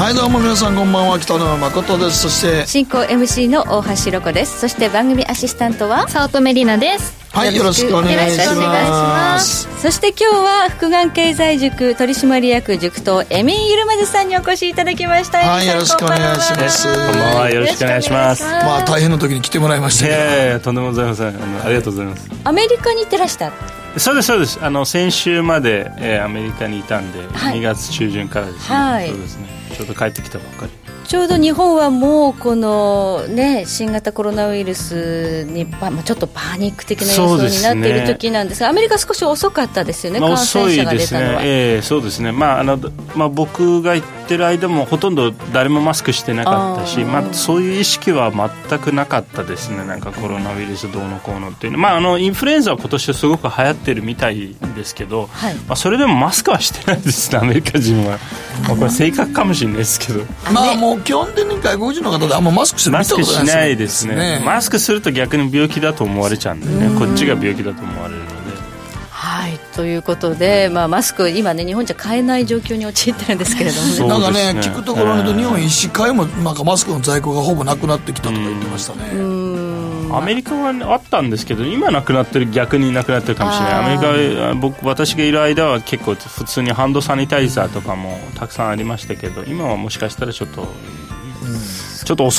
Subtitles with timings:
[0.00, 1.20] はいどうも皆さんこんばんは。
[1.20, 2.22] 北野誠です。
[2.22, 4.58] そして進行 MC の大橋ロコです。
[4.58, 7.20] そして番組アシスタントは早乙女里奈です。
[7.36, 8.98] はいよろしくお願いしよろしくお願いしま
[9.34, 9.68] ます。
[9.82, 15.38] そして今日は福眼経済塾取締役塾頭エミンゆるまずさんにお越しいただきました。
[15.38, 16.84] はいよろしくお願いします。
[16.88, 17.50] こんばんは。
[17.50, 18.42] よろしくお願いします。
[18.44, 21.28] まあ大変な時に来てもらいましたいやいやとんでもございません。
[21.28, 22.26] あのありがとうございます。
[22.44, 23.52] アメリカに行ってらした？
[23.98, 24.58] そうですそうです。
[24.62, 27.58] あの先週まで、えーアメリカにいたんで、はい。
[27.58, 29.08] 2月中旬からですね、はい。
[29.10, 30.72] そうですねちょうど帰ってきたばっかり。
[31.04, 42.78] ちょうど日本はもうこのね新型コロナウイルスにパまあちょっとパニック的な様相になっている時なんですがアメリカ少し遅かったですよね、まあ、感染者が出たのは、ね、ええそうですね、まああの
[43.16, 55.54] まあ、僕が行ってる間もほとんど誰もマスクしてなかったしまあ、そういう意識は全くなかったですね、なんかコロナウイルスどうのこうのっていうの、まあ、あのインフルエンザは今年すごく流行ってるみたいですけど、はい。
[55.54, 58.18] まあ、それでもマスクはしてないですね、 アメリカ人は。
[58.68, 60.20] まあ、これ、正確かもしれないですけど。
[60.52, 64.42] まあもう基本的に外国人の方であんまマスクしないですね。
[64.44, 66.96] マスクすると逆に病気だと思われちゃうんでね。
[66.98, 68.19] こっちが病気だと思われる
[69.74, 74.08] ということで、まあ、マスク今ね日本じゃ買えない状況に陥ってるんですけれどもね。
[74.08, 79.10] なんかねね聞くところによると日本医師会もなんかマスクの在庫がほぼなくなってきたとか言ってましたね。
[80.12, 83.74] アメリカは、ね、あったんですけど今なくなってる逆になくなってるかもしれない。
[83.74, 83.98] アメリ
[84.38, 90.66] カは僕私がいる間は結構普通にハンドサニタイザーとかもたくさんありましたけど今はもしかしたらちょっと、
[92.04, 92.30] ちょっと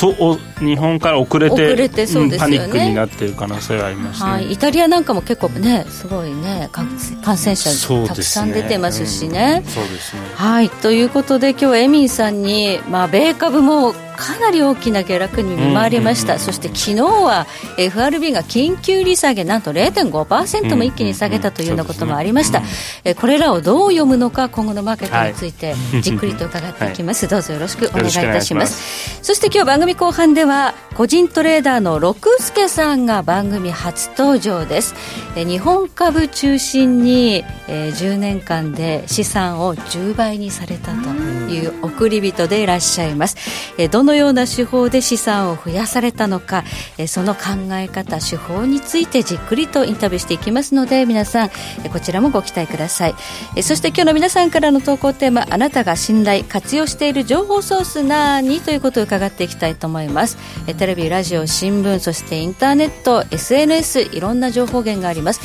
[0.64, 2.56] 日本から遅れて遅れてそうですよね。
[2.56, 6.88] んパニックになっている可能性はありますね、はい、イタリアなんかも結構ねすごいね感
[7.22, 7.70] 感染者
[8.06, 9.62] たくさん出てますしね。
[9.64, 10.22] うんそうですね。
[10.34, 10.70] はい。
[10.70, 17.46] ということで今日はエミンさんに、まあ、米株もかなり大きな下落に見舞われました、そして昨日は
[17.76, 22.62] FRB が緊急利下げなんと0.5%も一気に下げたというようなこともありました、
[23.04, 29.20] えこれらをどう読むのか今後のマーケットについてじっくりと伺っていきます、 どうぞよろしくお願いいたします。
[29.22, 34.94] そして今日番組後半では個人トレーダーの六助さんが番組初登場です。
[35.34, 41.08] 日本株中心に、えー10年間で資産を10倍にされたと
[41.50, 43.36] いう送り人でいらっしゃいます。
[43.78, 46.64] えーどのような手法で資産を増やされたのか
[46.98, 47.40] えーその考
[47.72, 51.50] え方手法についてじっくりとインタビューしていきますので皆さん
[51.84, 53.14] えこちらもご期待ください。
[53.56, 58.60] えーそして今日の皆さんからの投稿テーマあなたが信頼活用している情報ソース何？
[58.60, 60.38] ということを伺っていきたいと思います。
[60.66, 65.40] えーテレビラジオ新聞そしてインターネット SNS いろんな情報源があります。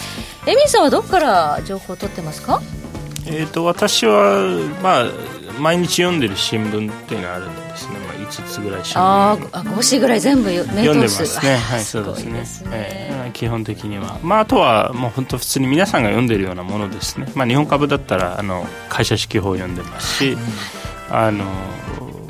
[0.48, 2.62] エミンさんはどこから情報を取ってますか？
[3.26, 4.42] えー、と私は、
[4.82, 5.06] まあ、
[5.60, 9.00] 毎日読んでる新聞っていうのがあるんですね、まあ、5つぐらい新聞。
[9.04, 12.32] あーあ5紙ぐらい全部読んで通ますすね、あはそうですね。
[12.40, 12.70] ですね。
[12.74, 20.38] えー基本的には、まあ、あとはもう本当普通に皆さんが読んでるようなものですね、まあ、日本株だったらあの会社指揮法を読んでますし、
[21.12, 21.44] あの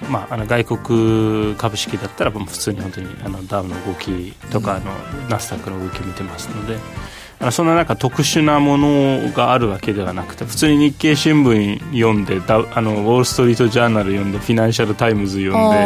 [0.10, 4.92] まあ、あの外国株式だったら普通に本当にあのダウの動きとか、あの
[5.30, 6.78] ナスダックの動きを見てますので。
[7.52, 12.42] そんな中特殊なものがあるわけではなくて普通に日経新聞読んで
[12.74, 15.78] あのウォール・ストリート・ジャーナル読んでフィナンシャル・タイムズ読んで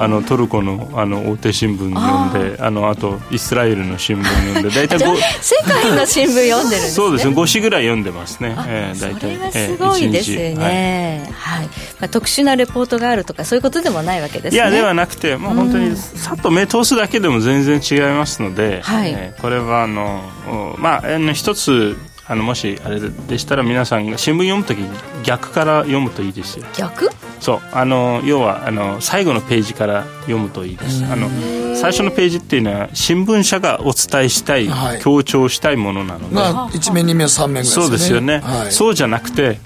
[0.00, 4.98] あのトルコのあの大手新聞読んであのあとイスラエルの新聞読んで 大体
[5.40, 6.90] 世界の新聞読んでるんですね。
[6.90, 9.20] そうですね5紙ぐらい読んでますね、あえー、大体。
[9.20, 10.60] それはすごいですえー一日。
[10.60, 10.72] はい。
[10.74, 11.70] ね、はいま
[12.02, 14.56] あ、特殊なレポートがあるとかそういうことでもないわけですね。
[14.56, 19.10] いやではなくてもう本当にさっと目通すだけでも全然違いますので、はい。
[19.10, 21.96] えーこれはあのおまああの一つ
[22.26, 24.78] あのもしあれでしたら皆さんが新聞読むとき
[25.24, 26.66] 逆から読むといいですよ。
[26.76, 27.08] 逆？
[27.40, 27.60] そう。
[27.72, 31.02] あの要はあの最後のページから読むといいです。
[31.06, 31.30] あの
[31.74, 35.00] 最初のページっていうのは新聞社がお伝えしたい、はい。
[35.00, 37.86] 強調したいものなので、まあ1面2面3面ぐらいですよね。
[37.86, 39.58] そうですよね、はい、そうじゃなくて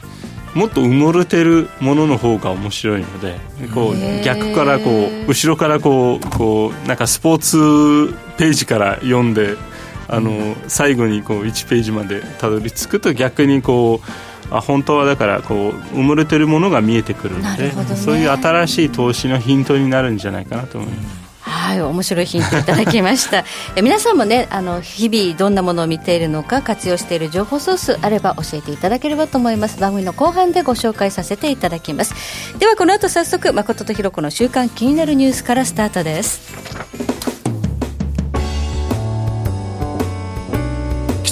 [0.55, 3.39] もっと埋もれてるものの方が面白いので
[3.75, 9.57] こう逆からこう後ろからこうこうなんかスポーツページから読んで
[10.09, 17.73] あの最後にこう1ページまでたどり着くと逆にこうあ本当はだからこう埋もれてるものが見えてくるのでね。
[17.97, 21.29] そういう新しい投資のヒントになるんじゃないかなと思います。
[21.41, 23.45] はい、面白いヒントいただきました。
[23.77, 29.79] え皆さんもねあの日々どんなものを見ているのか活用している情報ソースあれば教えていただければと思います。
[29.79, 32.15] 番組の後半でご紹介させていただきます。
[32.59, 37.18] ではこの後早速誠とひろ子の週刊気になるニュースからスタートです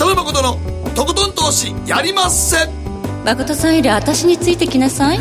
[0.07, 0.57] 北野誠の
[0.95, 2.69] とことん投資やりまっせ。
[3.25, 5.19] 誠さんより私についてきなさい。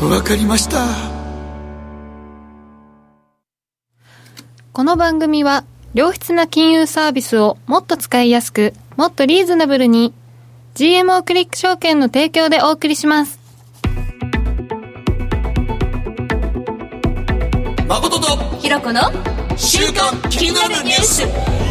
[0.00, 0.86] わかりました。
[4.72, 5.64] この番組は
[5.94, 10.14] 良質な金融サービスをもっと使いやすく、もっとリーズナブルに
[10.76, 13.40] GMO クリック証券の提供でお送りします。
[17.88, 19.00] 誠とひろこの
[19.56, 21.63] 週刊気になるニュース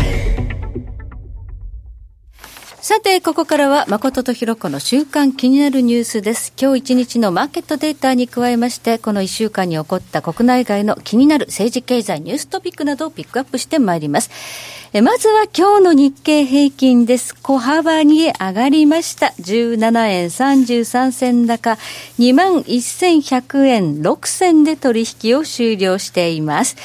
[2.84, 6.52] さて、ここからは誠とひろこの週間気になるニュースです。
[6.62, 14.30] 今日一日のマーケットデータに加えまして、この一週間に起こった国内外の気になる政治経済ニューストピックなどをピックアップしてまいります。
[14.92, 17.36] えまずは今日の日経平均です。
[17.36, 19.28] 小幅に上がりました。
[19.40, 21.78] 17円33銭高、
[22.20, 26.76] 21,100円6銭で取引を終了しています。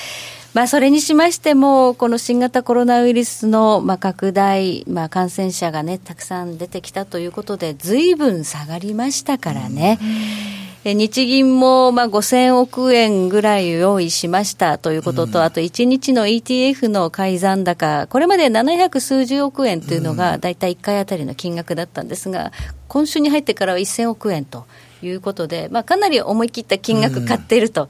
[0.59, 10.01] まあ、それにしましても、この新型コロナウイルスのまあ拡大、まあ、感染者がね、たくさん出てきたということで、ずいぶん下がりましたからね。
[10.83, 22.51] え日銀もまあ5000億円ぐらい用意しましたということと、あと1日の ETF の改ざん高、これまで700数十億円というのが、大体1回あたりの金額だったんですが、
[22.89, 24.67] 今週に入ってからは1000億円と
[25.03, 27.89] いうことで、まあ、かなり思い切った金額買っていると。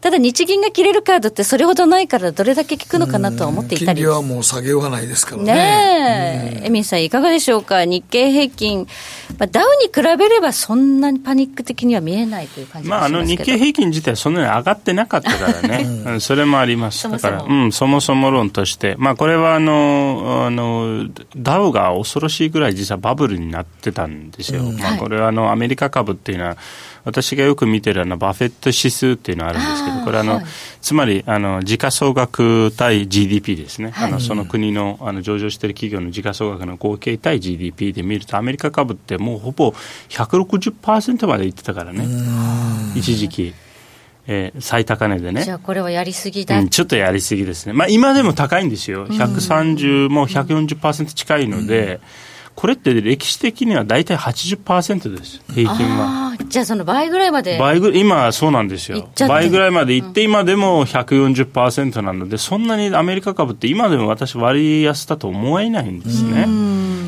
[0.00, 4.00] ただ日銀が切れるカードってそれほどないからどれだけ効くのかなとは思っていたり。
[4.00, 5.52] 金利はもう下げようがないですからね。
[5.52, 8.86] ねえ、エミンさん、いかがでしょうか、日経平均、
[9.38, 16.20] まあ、ダウに比べればそんなにパニック的には見えないという感じまあ、あの日経平均自体はそんなに上がってなかったからね、うん。
[16.20, 17.64] それもあります、だから、そもそも。
[17.64, 24.98] うん、そもそも論として、まあ、これはあのあのダウが恐ろしいぐらい実はバブルになってたんですよ、まあ、はい。
[24.98, 26.56] これはあのアメリカ株っていうのは、
[27.04, 30.44] 私がよく見てるあのバフェット指数っていうのがあるんですけど、これはあの、はい。
[30.80, 34.08] つまりあの時価総額対 GDP ですね、はい。
[34.08, 39.74] あのその国のあの上場している企業の時価総額の合計対 GDP で見ると、アメリカ株ってもうほぼ
[40.08, 42.06] 160%までいってたからね、
[42.94, 43.54] 一時期、
[44.26, 45.42] えー最高値でね。
[45.42, 45.54] じゃ。
[45.54, 52.00] あこれはやりすぎだ、うん、ちょっとやりすぎですね、まあ、今でも高いんですよ、130も140%近いので、
[52.54, 56.36] これって歴史的には大体80%です、平均は。
[56.48, 57.58] じゃあその倍ぐらいまで。
[57.58, 59.08] 倍ぐ今はそうなんですよ。
[59.28, 66.46] 倍ぐらいまでいって、今でも140%なので、そんなにアメリカ株って今でも私、割安だと思えないんですね。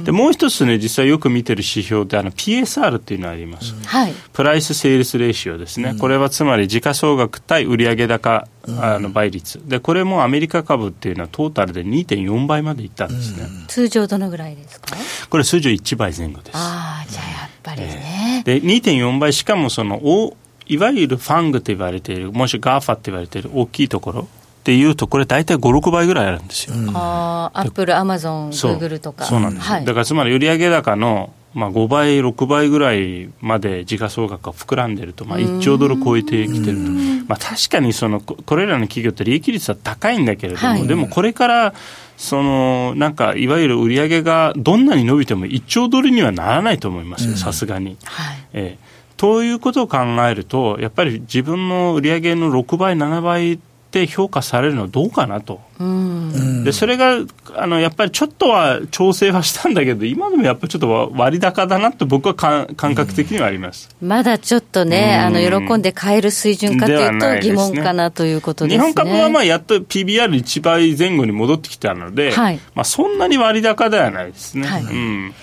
[0.05, 3.75] でもう一つね、実際よく見てる指標ってあの PSR っていうのがあります。
[3.87, 4.12] はい。
[4.33, 8.49] プライスセールスレーシオですね、これはつまり時価総額対売上高、
[8.81, 9.61] あの倍率。
[9.67, 14.97] で、これもアメリカ株っていうのはトータルで2.4倍までいったんですね、通常どのぐらいですか？
[15.31, 16.56] これ、通常1倍前後です。
[16.56, 20.37] ああじゃあやっぱりね、で2.4倍、しかもそのお
[20.67, 24.25] いわゆる FANG と言われている、もし GAFA って言われている大きいところっ
[24.62, 26.75] ていうと、これ、大体5、6倍ぐらいあるんですよ。
[26.94, 29.25] ああアップルアマゾングーグルとか。
[29.25, 29.85] そうなんですよ、はい。
[29.85, 36.90] だからつまり売上高の、まあ、5倍、6倍ぐらいまで時価総額が膨らんでると、まあ、1兆ドル超えてきてると、
[37.28, 40.87] まあ、確かにそのここれらの企業って利益率は高いんだけれども、はい。
[40.87, 41.75] でもこれから
[42.16, 47.96] そのなんかいわゆる売上がどんなに伸びても1兆ドルにはならないと思いますよ、さすがに。
[48.05, 48.37] はい。
[48.52, 48.93] ええ。
[49.16, 49.98] ということを考
[50.28, 53.60] えると、やっぱり自分の売上の6倍、7倍
[53.93, 55.61] って評価されるのはどうかなと。
[55.79, 57.19] うんでそれが
[57.56, 63.94] あのやっぱりちょっとは調整はしたんだけど、今でもやっぱりちょっと割高だなって僕はか感覚的にはあります。
[64.00, 68.79] まだちょっとね、うんあの喜んで買える水準かというと疑問かなということですね。
[68.79, 74.67] 日本株はまあやっと PBR1 倍前後に戻ってきたので、はいまあ、そんなに割高ではないですね。
[74.67, 75.34] はいうん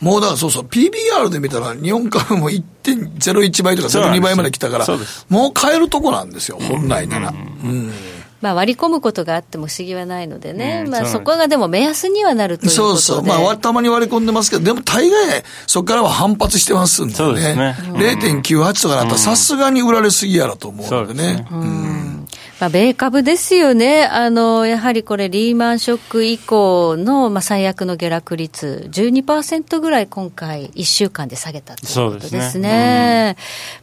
[0.00, 4.86] もうだからそうそう、PBR で見たら、日本株も1.01倍とかそうなんです02倍まで来たから
[5.28, 7.28] もう買えるとこなんですよ、本来なら。
[7.30, 7.92] うん
[8.40, 13.00] まあ割り込むことがあっても不思議はないのでね、まあうんそうそこがでも目安にはなるということで。
[13.00, 13.22] そうそう。
[13.24, 17.16] まあ、たまに割り込んでますけど、でも大概、そこからは反発してますんでね。
[17.16, 17.76] そうですね。
[17.94, 21.46] 0.98とかだったら、さすがに売られすぎやろと思うのでね。
[21.50, 24.04] そうですまあ、米株ですよね。
[24.04, 32.30] あの、やはりこれリーマンショック以降の、まあ、最悪の下落率、12%ぐらい今回1週間で下げたということですね。
[32.30, 33.36] そうですね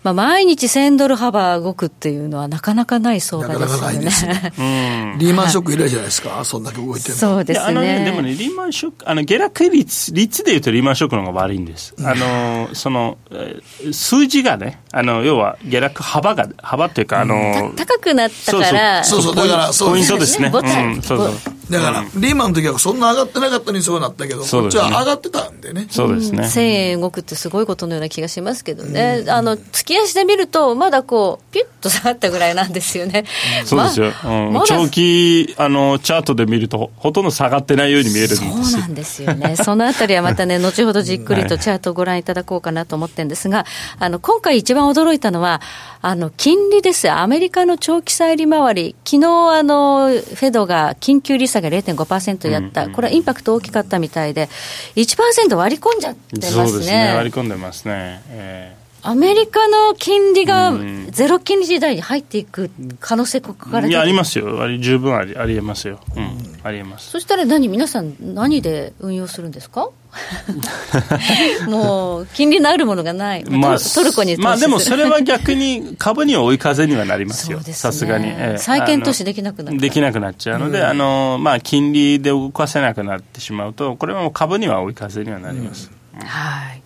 [0.03, 3.71] まあ、毎日1000ドル幅動くっていうのはなかなかない相場ですよね。
[3.71, 7.19] なかなかないですうんリーマンショック以来じゃないですか、そんだけ動いてるの。
[7.19, 8.03] そうですいやあのね。
[8.03, 11.95] でもね、リーマンショック、あの下落率率でいうとリーマンショックの方が悪いんです。
[12.03, 18.64] あのそのえー数字がね、あの要は下落幅が幅っていうかあの、高くなったから、
[19.03, 20.49] そうそうだからそうポイントですね。
[20.49, 20.93] ボタン。
[20.93, 21.33] うんそうそう
[21.69, 25.87] だから、リーマンの時はそんな上がってなかったのにそうなったけど、こっちは上がってたんでね。
[25.89, 26.43] そうですね。
[26.43, 33.25] 1000円動くってすごいことのような気がしますけどね、あの月足で見ると、まだこう、ピュッと下がったぐらいなんですよね。
[33.65, 34.31] そうですよ、うん。
[34.53, 38.41] ままだ長期あのチャートで見ると、ほとんど下がってないように見えるんです。
[38.41, 39.55] そうよなんですよね。
[39.61, 43.65] そのあたりはまたね、後ほどじっくりとチャートをご覧いただこうかなと思ってるんですが、
[43.99, 45.61] あの、今回一番驚いたのは、
[46.01, 47.09] あの金利です。
[47.09, 54.49] アメリカの長期債利回り、昨日あのフェドが緊急利下げ0.5%やった、うんうん、これはインパクト大きかったみたいで、
[54.95, 56.67] 1%割り込んじゃってますね。
[56.67, 57.13] そうですね。
[57.15, 60.73] 割り込んでますね、えーアメリカの金利が
[61.11, 67.11] ゼロ金利時代に入っていく可能性書かれていや、ありますよ、あり十分ありありえますよ、うん、ありえます。
[67.11, 69.91] そしたら何、皆さん、何で運用するんですか？
[71.67, 85.91] もう金利のあるものがない、 まあ、トルコにまあでもそれは逆に株には追い風にはなりますよ、さすがに、えー、債券投資できなくなできなくなっちゃうので、うん、あのまあ、金利で動かせなくなってしまうと、これはもう株には追い風にはなります。
[86.13, 86.81] うん、はい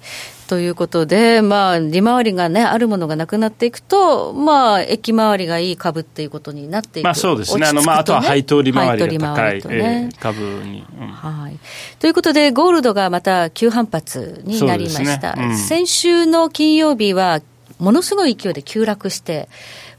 [0.49, 7.05] ということで、まあ、利回りがね、あるものがなくなっていくと、まあ、駅回りがいい株っていうことになっていく。
[7.05, 11.59] まあそうですね、あのまあ、あとは配当利回りが高い、ねえー、株に、うん、はい。
[11.99, 15.35] ということで、ゴールドがまた急反発になりました。
[15.35, 15.49] ね。
[15.49, 17.41] うん、先週の金曜日は、
[17.77, 19.49] ものすごい勢いで急落して、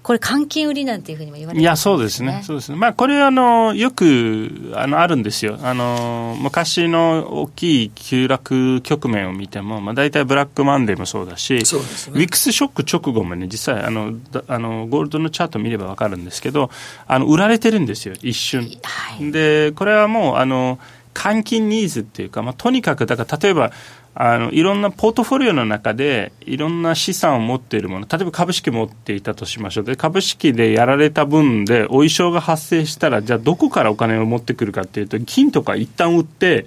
[0.02, 5.58] これ、換金売りなんていうふうにも言われて、ね、いや、そうですね、そうですね、まあ、これあの、よくあのあるんですよ。
[5.62, 14.14] あの、昔の大きい急落局面を見ても、まあ、大体ブラックマンデーもそうだし、そうですね、ウィックスショック直後もね、実際あの
[14.48, 16.70] あの、ゴールドのチャート見れば分かるんですけど、
[17.06, 18.70] あの売られてるんですよ、一瞬。
[18.82, 20.78] はい、で、これはもうあの
[21.14, 23.72] 換金ニーズっていうか、まあ、とにかく、だから例えば、
[24.14, 36.66] あのいろんなポートフォリオの中でいろんな資産を持っているもの例えば株式持っていたとしましょうで株式でやられた分でお衣装が発生したらじゃあどこからお金を持ってくるかっていうと金とか一旦売って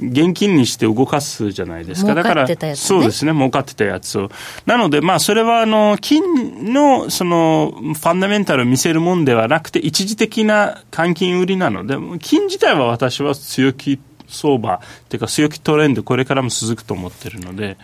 [0.00, 2.14] 現金にして動かすじゃないですか。
[2.14, 4.30] だから、そうですね、儲かってたやつを。
[4.64, 14.00] なので、まあ、それは、あの、金の、その、ファンダメンタルを見せるもんではなくて、一時的な換金売りなので、金自体は私は強気
[14.30, 17.76] 相場っていうか強気トレンドこれからも続くと思ってるので。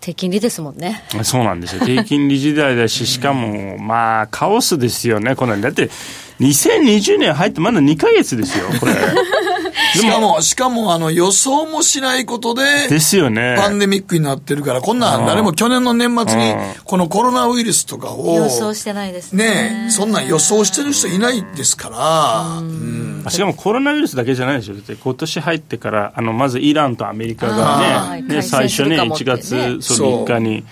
[0.00, 1.02] 低金利ですもんね。
[1.24, 1.82] そうなんですよ。
[1.84, 5.90] 低金利時代だししかもまあカオスですよねこのだって
[6.40, 8.92] 2020年入ってまだ2か月ですよこれ。
[9.96, 13.56] しかも、しかも、あの、予想もしないことで、ですよね。
[13.58, 19.44] パンデミックになってるから、こんなん誰も去年の年末に、このコロナウイルスとかを、予想してないですね。
[19.44, 24.74] ねそんなん予想してる人いないですから、うん、しかもコロナウイルスだけじゃないでしょ。
[24.74, 30.64] 今年入ってから、あの、まずイランとアメリカがね、ね最初ね、1月そう3日に。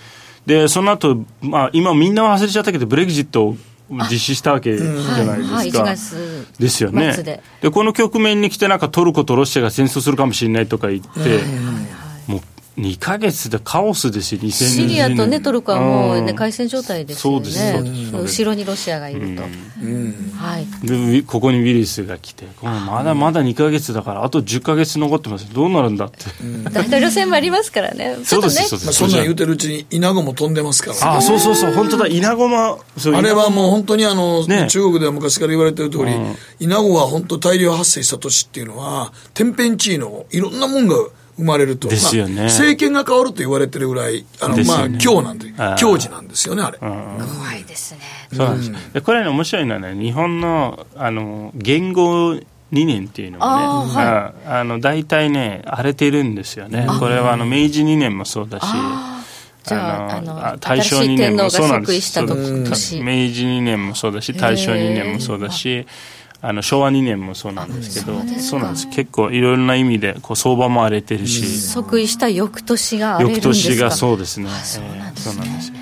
[0.45, 3.55] で、その後、まあ、今みんな忘れちゃったけど、ブレグジット
[3.89, 6.41] 実施したわけじゃないですか。
[6.59, 7.41] ですよね。
[7.61, 11.19] でこの局面に来て、なんかトルコとロシアが戦争するかもしれないとか言って、もう
[12.77, 14.51] 2か月でカオスですよ、2020年。
[14.51, 26.25] シリアと、ね、トルコはもう、ね、開戦状態ですよね、そうです後ろにロシアがいると、はい、でここにウイルスが来て、まだまだ2か月だから、あと10か月残ってます、どうなるんだって。
[26.71, 32.79] 大統領選もありますからね、 そうです、そうです、そんなん言うてるうちに、稲子も飛んでますから、ね、あそうそうそう、本当だ、稲子も、
[33.13, 33.67] あれはも。
[33.67, 36.11] う本当にあの、ね、中国では昔から言われてる通り、
[36.59, 40.95] 稲子は本当、大量発生した年っていうのは、天変地異のいろんなもんが、
[41.37, 41.87] 生まれると。
[41.87, 46.77] ですよね、まあ、政権が変わると言われてるぐらい、あの、ね、まあ、今日なんで、今日なんですよね、あれ。
[46.77, 46.93] 怖
[47.55, 48.01] いですね。
[48.33, 48.71] そうなんです。
[48.93, 52.39] うん、これね、面白いのはね、日本の、あの、言語
[52.71, 56.87] 理念っていうのはね、あ、はい、あの大体ね、荒れてるんですよね。
[56.99, 58.65] これはあの明治2年もそうだし、
[59.63, 62.19] じゃあ、あの、大正2年もそうなんです。
[62.19, 65.87] 明治2年もそうだし、大正2年もそうだし、
[66.47, 68.87] あの昭和2年もそうなんですけどそうなんです。
[68.89, 73.49] 結構いろいろな意味でこう相場も荒れてるし即位した翌年が荒れるんですか。
[73.49, 74.49] 翌年がそうですね。
[74.63, 75.35] そうなんです
[75.71, 75.79] ね、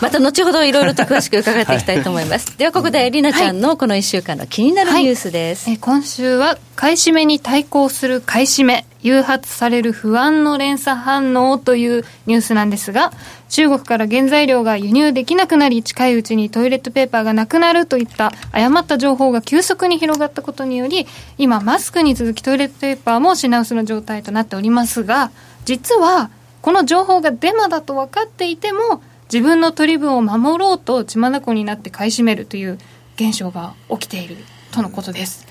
[0.00, 13.12] また後ほどいろいろと詳しく伺っていきたいと思います、はい、ではここでりなちゃんのこの1週間の気になるニュースです、はい、え今週は買い占めに対抗する買い占め誘発される不安の連鎖反応というニュースなんですが
[13.48, 21.06] 中国から原材料が輸入できなくなり近いうちにトイレットペーパーがなくなるといった誤った情報が急速に広がったことにより
[21.38, 25.30] 今マスクに続きトイレットペーパーも品薄の状態となっておりますが
[25.64, 26.30] 実は
[26.60, 29.00] この情報がデマだと分かっていても
[29.32, 32.78] 自分の取り分を守ろうと血眼になって買い占めるという
[33.16, 34.36] 現象が起きている
[34.72, 35.46] とのことです。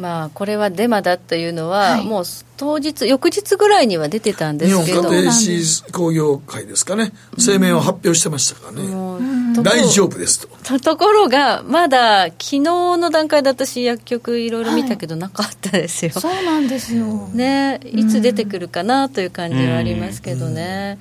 [0.00, 2.24] まあ、これはデマだというのは、はい、もう
[2.56, 5.02] 当日、翌日ぐらいには出てたんですけど。
[5.02, 10.78] 日本家庭紙工業会ですかね、声明を発表してましたからね、大丈夫ですと。
[10.78, 20.98] ところが、まだ昨日の段階で私、薬局いろいろ見たけど、なかったですよ、そうなんですよ、ね、いつ出てくるかなという感じはありますけどね、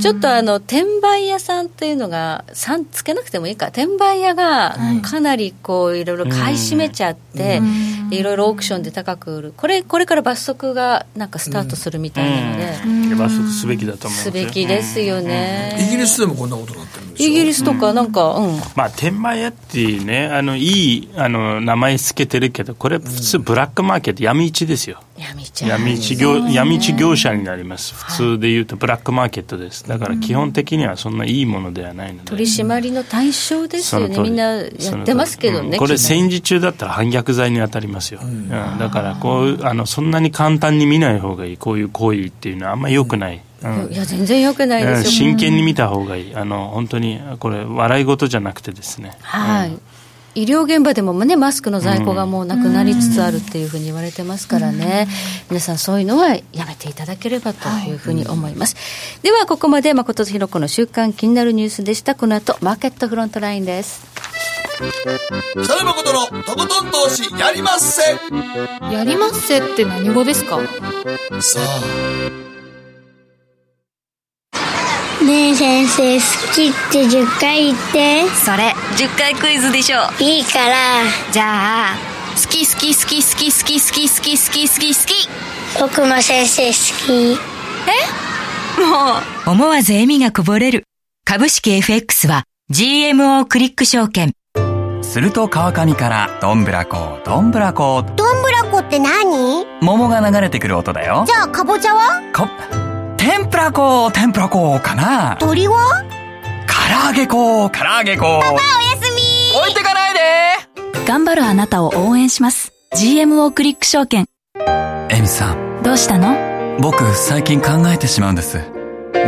[0.00, 7.62] ちょっとあの転売屋さんっていうのが、さつけなくてもいいか、転売屋がかなりこういろいろ買い占めちゃって、
[8.10, 25.02] いろいろオークションで高く売る、これこれから罰則がなんかスタートするみたいなので、罰則すべきだと思うすべきですよね、イギリスでもこんなことになってるイギリスとかなんか、うん、まあ天満屋っていうねあのいいあの名前つけてるけどこれ普通ブラックマーケット闇市ですよ。
[25.16, 25.66] 闇市。
[25.66, 27.94] 闇市業闇市業者になります。
[27.94, 29.86] 普通で言うとブラックマーケットです。
[29.88, 32.30] だから基本的にはそんないいものではないので。
[32.30, 34.18] 取り締まりの対象ですよね。
[34.18, 34.68] みんなやっ
[35.04, 41.56] てますけどね、うん、これ戦時中だったら反逆罪に当たりますよ、うん、だからこうあのそんなに簡単に見ない方がいい。
[41.56, 45.10] こういう行為っていうのはあんまりよくない、うん、いや全然よくないですよ。
[45.10, 46.34] 真剣に見た方がいい。
[46.34, 49.16] あの本当にこれ笑い事じゃなくてですね。
[49.22, 49.78] はい、
[50.34, 55.08] 医療現場でもね、マスクの在庫がもうなくなりつつあるっていうふうに言われてますからね、
[55.50, 58.76] 皆さんそういうのはやめていただければというふうに思います。
[58.76, 58.80] は
[59.20, 62.14] い、では、ここまで誠とひろ子の週刊気になるニュースでした。
[62.14, 64.06] この後、マーケットフロントラインです。
[65.50, 68.02] 北野誠のとことん投資やりまっせ。
[68.94, 70.60] やりまっせって何語ですか？
[71.40, 72.47] さあ
[75.28, 78.26] ねえ先生好きって10回言って。
[78.30, 79.98] それ10回クイズでしょ。
[80.18, 80.74] いいから。
[81.30, 81.96] じゃあ
[82.34, 85.28] 好き好き好き好き好き好き好き好き好き好き
[85.78, 86.72] 僕も先生好
[87.06, 87.38] き。
[88.80, 88.80] え？
[88.80, 89.50] もう。
[89.50, 90.84] 思わず笑みがこぼれる。
[91.26, 94.32] 株式 FX は GMO クリック証券。
[95.02, 99.66] すると川上からどんぶらこどんぶらこどんぶらこって何？
[99.82, 101.24] 桃が流れてくる音だよ。
[101.26, 102.22] じゃあかぼちゃは？
[102.34, 102.48] こ
[103.30, 105.36] 天ぷら粉、天ぷら粉かな？
[105.38, 106.02] 鳥は？
[106.66, 108.24] 唐揚げ粉、唐揚げ粉。
[108.24, 108.60] パパおや
[108.96, 110.20] すみ置いてかないで
[111.06, 112.72] 頑張るあなたを応援します。
[112.96, 114.24] GMO クリック証券。
[115.10, 115.82] エミさん。
[115.82, 116.78] どうしたの？
[116.80, 118.62] 僕、最近考えてしまうんです。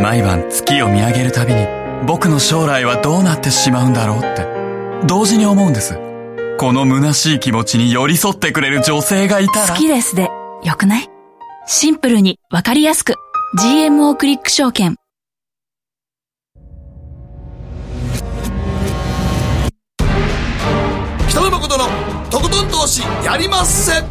[0.01, 1.67] 毎晩月を見上げるたびに、
[2.07, 4.47] 僕の将来はどうなってしまうんだろうって、
[5.05, 5.99] 同時に思うんです。
[6.57, 9.67] この虚しい気持ちに寄り添ってくれる女性がいたら。
[9.67, 10.31] 好きですで、
[10.63, 11.07] よくない？
[11.67, 13.13] シンプルにわかりやすく。
[13.53, 14.95] GMO クリック証券。
[21.27, 21.85] 北野誠の
[22.29, 24.03] とことん投資やりまっせ。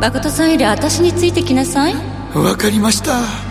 [0.00, 1.94] 誠さんより私についてきなさい。
[2.34, 3.49] わかりました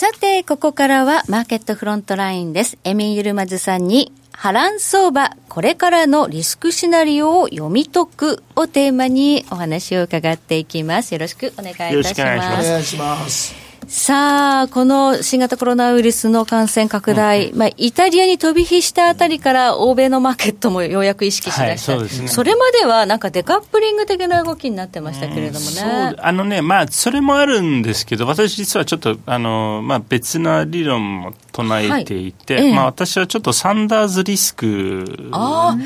[0.00, 2.78] さて、ここからはマーケットフロントラインです。
[2.84, 11.12] エミン・ユルマズさんに波乱相場、これからのリスクシナリオを読み解くをテーマにお話を伺っていきます。
[11.12, 12.66] よろしくお願いいたします。
[12.66, 13.69] お願いします。
[13.90, 26.14] さあ、この新型コロナウイルスの感染拡大、うん、まあ、イタリアに飛び火したあたりから、欧米のマーケットもようやく意識しだした、はい、そね、それまではなんかデカップリング的な動きになってましたけれどもね。
[26.18, 32.64] あのね、まあ、それもあるんですけど、私、実はちょっとあの、まあ、別な理論も唱えていて、はい。
[32.66, 35.30] ええ、まあ、私はちょっとサンダーズリスク。
[35.32, 35.76] あ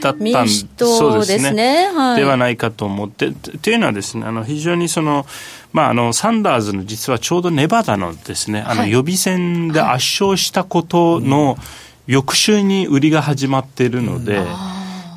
[0.00, 3.32] だったんそうですね、はい、ではないかと思って。
[3.32, 5.26] というのはですね、あの非常にその、
[5.72, 11.56] まあ、あのサンダーズの実はちょうどネバダのですね、あの予備選で圧勝したことの
[12.06, 14.40] 翌週に売りが始まっているので、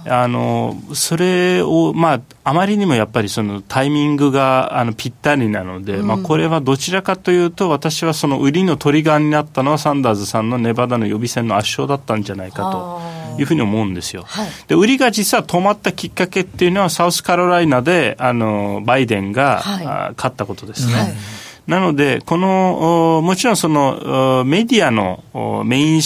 [0.06, 14.24] あのそれを、まあ、あまりにもやっぱりそのタイミングがあのぴったりなので、うん、まあ、これはどちらかというと、私はその売りのトリガーになったのは、サンダーズさんのネバダの予備選の圧勝だったんじゃないかというふうに思うんですよ。
[14.28, 20.94] はい、で売りが実は止まったきっかけっていうのは、サウスカロライナであのバイデンが、はい、勝ったことですね。
[20.94, 21.14] はい
[21.68, 26.02] なので、この、もちろんそのメディアのメイン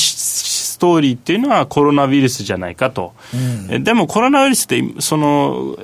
[0.77, 3.13] ストーリーっていうのはコロナウイルスじゃないかと。
[3.69, 5.75] うん、でもコロナウイルスって、その、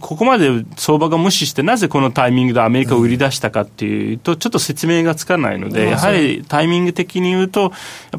[0.00, 7.70] ここまで相場が無視して、なぜこのタイミングでアメリカを売り出したかっていうと、ちょっと説明がつかないので、やはりタイミング的に言うと、やっ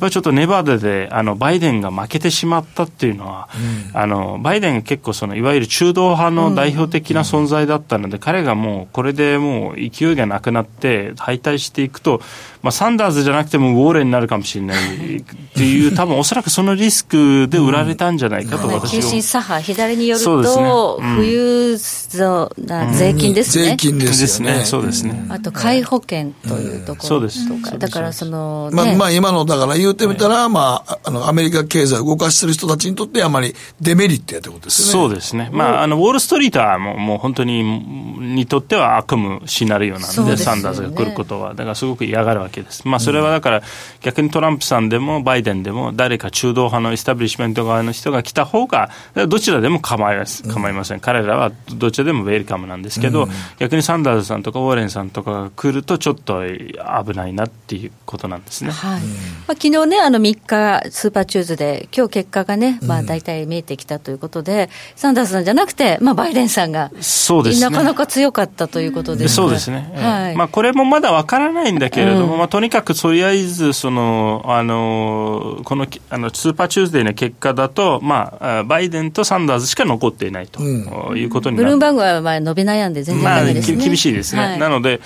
[0.01, 3.47] ぱりちょっとネバダで、あの、バイデンが負けてしまったっていうのは、
[3.93, 12.19] うん、あの、バイデンが結構その、いわゆる中道派の代表的な存在だったので、彼がもう、これでもう勢いがなくなって、敗退していくと、
[12.67, 15.19] まあ、サンダーズじゃなくてもウォーレンになるかもしれない。
[15.19, 15.23] っ
[15.55, 24.65] ていう、多分おそらくそのリスクで売られたんじゃないかと私は、急進左派、左によると、富裕層な税金ですね、税金ですね。
[24.65, 27.27] そうですね、あと介保険というところ。
[27.29, 34.91] とか、だからその、まあ、まあ今のだから言うてみたら、まあ、あのアメリカ経済を動かしてる人たちにとってあまりデメリットやってことですよね。
[34.91, 42.87] そうですね、まあ、あのウォール・ストリートはもうもう本当ににとっては悪夢シナリオなんで、サンダーズが来ることは、だからすごく嫌がるわけです。
[42.87, 43.61] まあ、それはだから、
[44.01, 48.89] 逆にトランプさんでもバイデンでも、誰か中道派のエスタブリッシュメント側の人が来た方が、
[49.27, 53.27] どちらでも構います構いません、彼らはどちらでもウェルカムなんですけど、
[53.59, 59.01] 逆にサンダーズさんとかウォーレンさんとかが来ると、ちょっと危ないなっていうことなんですね、はい。
[59.01, 59.05] ま
[59.49, 70.35] あ、昨日ね、あの3日、スーパーチューズデー、今日結果がね、まあ、大体見えてきたということで、サンダーズさんじゃなくて、まあ、バイデンさんが、そうです、ね、なかなか強かったということです、ね、そうですね、はい。
[70.35, 83.77] まあ、これもまだわからないんだけれども、まあ、とにかくとりあえずそのあのこのあのスーパーチューズデーの結果だと、まあ、バイデンとサンダーズしか残っていないと、いうことになるブルームバーグはまあ伸び悩んで全然ダメです、ね。
[83.77, 85.01] まあ、厳しいですね、はい、なので、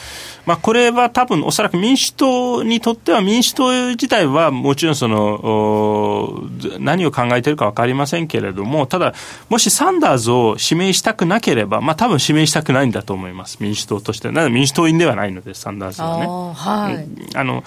[0.46, 9.14] まあ、これは多分おそらく民主党にとっては民主党自体はもちろんその何を考えているか分かりませんけれどもただ
[9.50, 13.58] もしサンダーズを指名したくなければ、まあ、多分指名したくないんだと思います。
[13.60, 14.32] 民主党として。
[14.32, 16.28] な民主党員ではないのでサンダーズはね。
[16.28, 17.64] はい、あの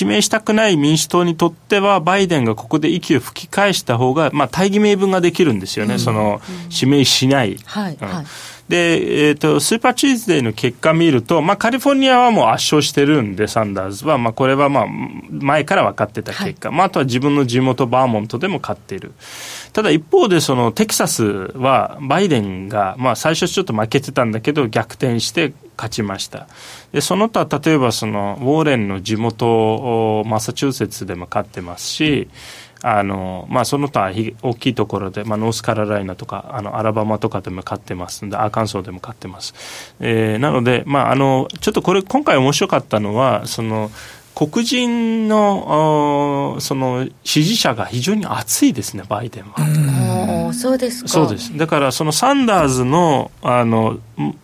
[0.00, 7.56] 指名したくない民主党にとってはバイデンがここで息を吹き返した方が、まあ、大義名分ができるんですよね、うん、その指名しない。
[7.64, 8.26] はい、はい。
[8.70, 14.86] で、えっ、ー、と、スーパーチーズデーの結果見ると、まあ、カリフォルニアはもう圧勝してるんで、サンダーズは、まあ、これはまあ、
[15.28, 19.12] 前から分かってた結果、はい、まあ、あとは自分の地元バーモントでも勝っている。
[19.72, 26.46] ただ一方で、その、テキサスは、バイデンが、まあ、最初ちょっと負けてたんだけど、逆転して勝ちました。
[26.92, 32.28] で、その他、例えばその、ウォーレンの地元、マサチューセッツでも勝ってますし、
[32.82, 34.10] あのまあ、その他
[34.42, 43.90] 大きいところで、まあ、ノースカロライナとかあのアラバマとかでも勝ってますんでアーカンソーでも勝ってます、えー、なので、まあ、あのちょっとこれ今回面白かったのはその
[44.48, 50.54] 黒人のその支持者が非常に熱いですね、バイデンは。
[50.54, 51.54] そうですそうです。
[51.58, 53.98] だからそのサンダーズのあの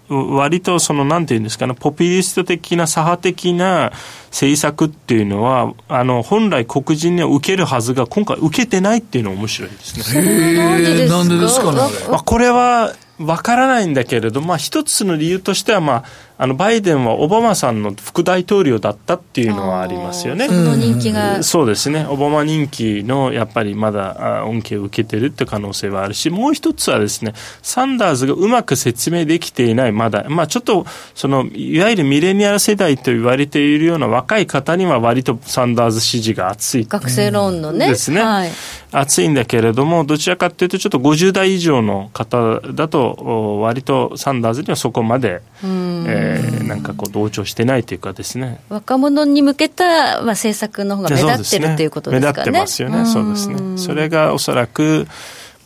[0.08, 3.92] 割とそのなんていうんですかね、ポピュリスト的な左派的な
[4.26, 10.20] 政策っていうのはあの本来黒人には受けるはずが今回受けてないっていうのが面白いですね。
[10.20, 11.72] へなんでですか？
[11.72, 11.78] ね。
[12.10, 16.04] まあこれはわからないんだけれど、まあ一つの理由としてはま
[16.35, 20.48] ああのバイデンはオバマさんの副大統領だったっていうのはありますよね。
[20.48, 22.06] その人気が、そうですね。
[22.10, 36.86] オバマ人気のやっぱりまだ恩恵を受けてるって可能性はあるし、もう一つはですね、サンダーズがうまく説明できていない、まだ、まあちょっと、その、いわゆるミレニアル世代と言われているような若い方には割とサンダーズ支持が厚い。
[36.86, 37.88] 学生ローンのね。
[37.88, 38.20] ですね。
[38.20, 38.50] はい、
[38.92, 46.25] 厚いんだけれども、どちらかというとちょっと50代以上の方だと、割とサンダーズにはそこまで、えー、
[46.64, 48.60] なんかこう同調してないというかですね。
[48.68, 52.32] 若者に向けた、まあ、政策の方が目立ってるということですかね。
[52.32, 53.06] 目立ってますよね。
[53.06, 53.78] そうですね。
[53.78, 55.06] それがおそらく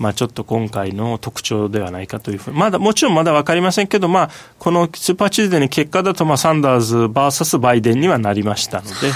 [0.01, 9.13] まあ、ちょっと今回の特徴ではないかというふうに、まだ、もちろんまだ分かりませんけど、まあ、このスーパーチューズデーの結果だと、まあ、サンダーズ VS バイデンにはなりましたので、はい。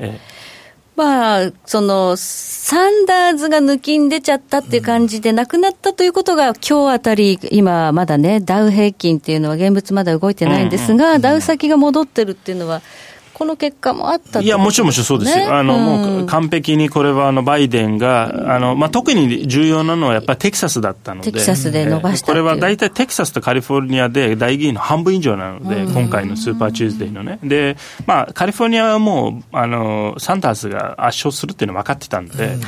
[0.00, 0.20] え
[0.96, 12.80] まあ、その、サンダーズが抜きん出ちゃったっていう感じでなくなったということが、今日あたり、今まだね、ダウ平均っていうのは現物まだ動いてないんですが、ダウ先が戻ってるっていうのは、
[13.34, 15.54] この結果もあったいや、もちろんもちろんそうですよ。
[15.54, 21.32] あの、もう完璧にこれはあの、バイデンが、あの、まあ、特に重要なのはやっぱりテキサスだったので。
[21.32, 27.40] テキサスで伸ばしたこれは大体テキサスとカリフォルニアで代議員の半分以上なので、今回のスーパーチューズデーのね。
[27.42, 32.58] で、まあ、カリフォルニアはもう、あの、サンダースが圧勝するっていうのは分かってたんで、はい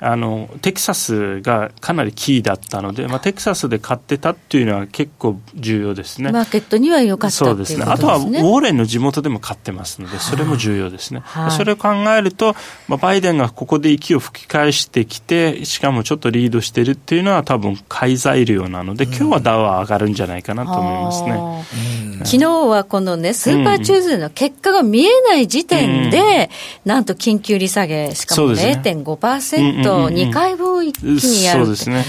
[0.00, 6.30] あのテキサスがかなりキーだったので、まあ、テキサスで勝ってたっていうのは結構重要ですね。
[6.30, 7.84] マーケットには良かったそうですね。
[7.86, 11.22] あとはウォーレンの地元でも勝ってますので、それも重要ですね。
[11.24, 12.54] はい、それを考えると、
[12.86, 21.98] まあ、バイデンがここで息を吹き返してきて、しかもちょっとリードしてるっていうのは多分買い材料なので、今日はダウは上がるんじゃないかなと思いますね。
[22.24, 26.50] 昨日はこのね、スーパーチューズデーの結果が見えない時点で、
[26.84, 32.04] うん、なんと緊急利下げ、しかも0.5%、と2回分一気にやるそうですね。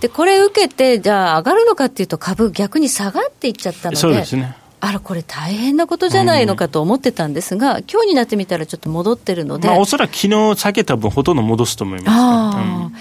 [0.00, 4.56] で、これ受けて、じゃあ上がるのかっていうと、株逆に下がっていっちゃったので、そうですね。
[4.80, 9.68] あら、これ大変なことじゃないのかと思ってたんですが、うん、今日になってみたらちょっと戻ってるので。
[9.68, 12.92] まあ、おそらく昨日下げた分ほとんど戻すと思います、ね、うん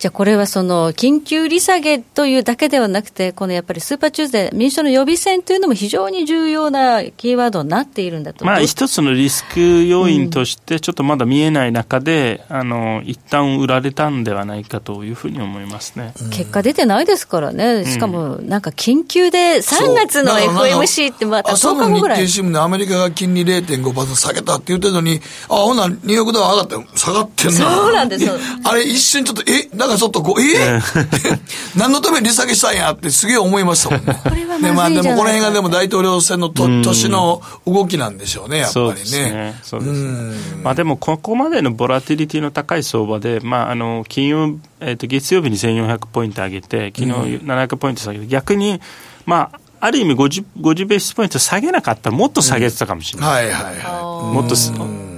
[0.00, 8.46] じゃあこれはその緊急利下げというだけではなくて、このやっぱりスーパーチューズデー、民主党の予備選というのも非常に重要なキーワードになっているんだと。
[8.46, 16.14] まあ一つのリスク要因として、ちょっとまだ見えない中で、うん、あの、一旦売られたんではないかというふうに思いますね。
[16.30, 17.84] 結果出てないですからね。
[17.84, 22.24] しかもなんか緊急で3月の FOMC ってまた10日後ぐらい。
[22.24, 27.52] 朝の日経新聞でアメリカが金利0.5%下げたって言ってるのに、あ、ほな、ニューヨークダウ上がって、下がってんな。
[27.52, 28.32] そうなんですよ。
[28.64, 30.80] あれ一瞬ちょっと、え、なんかちょっとこう、え
[31.76, 34.20] 何のために利下げしたんやってすげえ思いましたもんね。
[34.24, 39.58] これはでまあでもこの辺がでも大統領選のと年の動きなんでしょうね、やっぱりね。
[39.62, 40.32] そうですね。
[40.62, 47.10] まあでもここまでのボラティリティの高い相場で、まああの、金曜、えっ、ー、と、月曜日に1400ポイント上げて、昨日
[47.44, 48.80] 700ポイント下げて、逆に、
[49.26, 53.46] まあ、ある意味50、50ベースポイント下げなかったらもっと下げてたかもしれない。
[53.46, 54.34] はいはいはい。
[54.34, 54.54] もっと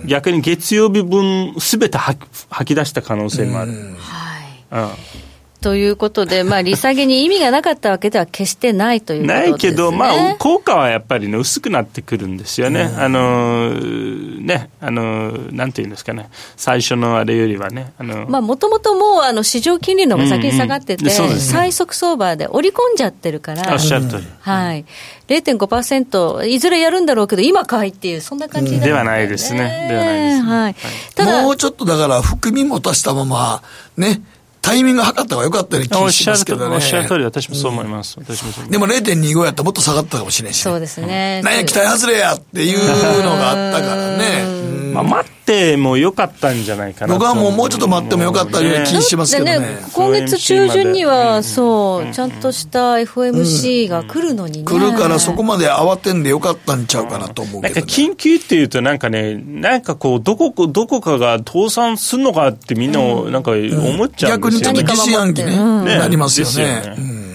[0.06, 2.26] 逆に月曜日分すべて吐
[2.64, 3.72] き出した可能性もある。
[3.72, 3.80] はい。
[3.80, 4.21] うん
[5.62, 12.92] ということで、まあ、利下げに意味がなかったわけでは決してないということです、ね、ないけど、まあ、効果はやっぱりね、薄くなってくるんですよね。
[12.98, 24.24] あの、ね、あの、なんていうんですかね、最初のあれよりはね、あの、まあ、もともともう、あの、市場金利の方が先に下がってて、うんうんね、最速相場で織り込んじゃってるから、おっしゃる通り。
[24.40, 24.85] はい。
[25.28, 29.87] 0.5%、いずれやるんだろうけど、今かいっていう、そんな感じ、ね、ではないですね。
[29.88, 30.74] ではないです、ね、はい。
[31.14, 33.62] ただ、もうちょっとだから、含み持たしたまま、
[33.96, 34.22] ね、
[34.62, 36.77] タイミング測った方が良かったような気がしますけどね。
[36.77, 38.16] おっしゃる通り、私もそう思います。
[38.16, 41.42] うん、私もでも0.25やったらもっと下がったかもしれないし、ね、そうですね。
[41.42, 44.92] なんや、期待外れやっていうのがあったからね。
[44.94, 49.58] まあ、待ってもよかったんじゃないかな僕はもうもうちょっと待ってもよかったような気しますけどね。
[49.58, 54.64] ね今月中旬には、そう、ちゃんとした FMC が来るのにね。
[54.64, 63.66] 来るからそこまで慌てんでよかったんちゃうかなと思うけど、ね、なんか緊急っていうとなんかね、なんかこう、どこ、どこかが倒産するのかってみんななんか思っちゃ
[64.00, 66.82] うんですよ、逆にちょっと疑心暗鬼ね、なりますよね。
[66.86, 67.32] はい。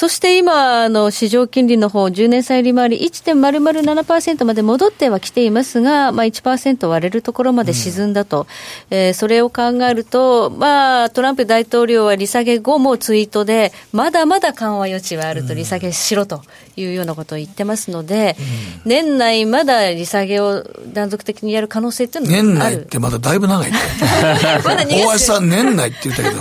[0.00, 8.46] そして今、の市場金利の方、10年債利回り1.007%まで戻ってはきていますが、まあ1%割れるところまで沈んだと。
[8.90, 16.40] うん、えー、それを考えると、まあ、トランプ大統領は利下げ後もツイートで、まだまだ緩和余地はあると、利下げしろと
[16.76, 18.36] いうようなことを言ってますので、
[18.84, 23.78] うん、年内まだ利下げを断続的にやる可能性っていうのは年内ってまだだいぶ長いね。
[24.64, 26.40] まだ大橋さん年内って言ったけど、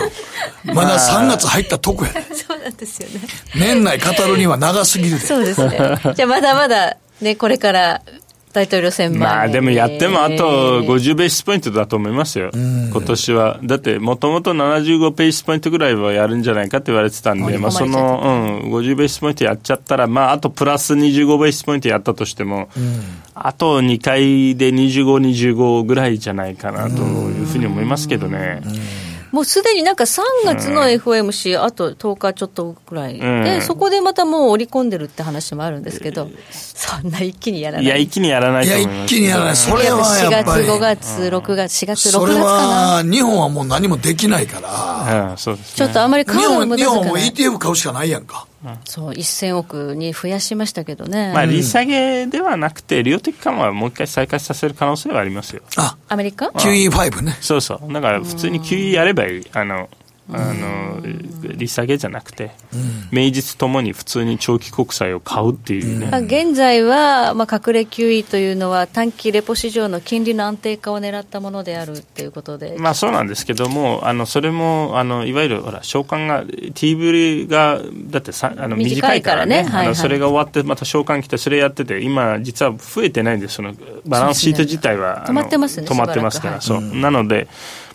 [0.73, 3.19] まだ3月入ったとこや、 そうなんですよね。
[3.55, 5.25] 年内語るには長すぎるで。
[5.25, 5.77] そうですね。
[6.15, 8.01] じゃあまだまだね、これから
[8.53, 13.59] 大統領選まあでもやってもあと50ベースポイントだと思いますよ、今年は。
[13.63, 22.69] だってもともと75ベースポイントぐらいはやるんじゃないかって言われてたんで、まあその、うん、50ベースポイントやっちゃったら、まああとプラス25ベースポイントやったとしても、
[23.35, 28.61] あと2回で25、25ぐらいじゃないかなというふうに思いますけどね。
[29.31, 37.85] もうすでになんか3月の FOMC、あと10日ちょっとぐらい、で、そこでまたもう織り込んでるって話もあるんですけど、そんな一気にやらない。
[37.85, 39.55] いや、一気にやらないいや、一気にやらない。
[39.55, 40.65] それはやっぱり。
[40.65, 42.27] 4月、5月、6月、4月、6月かな。
[42.27, 45.37] それは、日本はもう何もできないから。
[45.37, 48.47] そうです、ちょっとあまり買うの無駄日本も ETF 買うしかないやんか。
[48.85, 55.61] そう1000億に増やしましたけどね、まあ、利下げではなくて、量的緩和はもう一回再開させる可能性はありますよ。
[55.77, 57.37] あアメリカ ?QE5 ね。
[57.39, 59.47] そうそう、だから普通に QE やればいい。
[59.53, 59.89] あの
[60.31, 61.01] あの
[61.55, 62.51] 利下げじゃなくて、
[63.11, 79.63] 名実ともに普通に長期国債を買うっていうね、うん、現在は、まあ、隠れ QE というのは短期レポ市場の金利の安定化を狙ったものであるっていうことで、まあ、そうなんですけどもあのそれもあのいわゆるほら償還が T ぶりがだってさあの短いからね、ね。
[79.63, 83.73] はいはい、あのそれが終わってまた償還来てそれやってて今実は増えてないんですその
[84.05, 87.47] バランスシート自体は、ね、止まってますね止まってますから、そう、なので、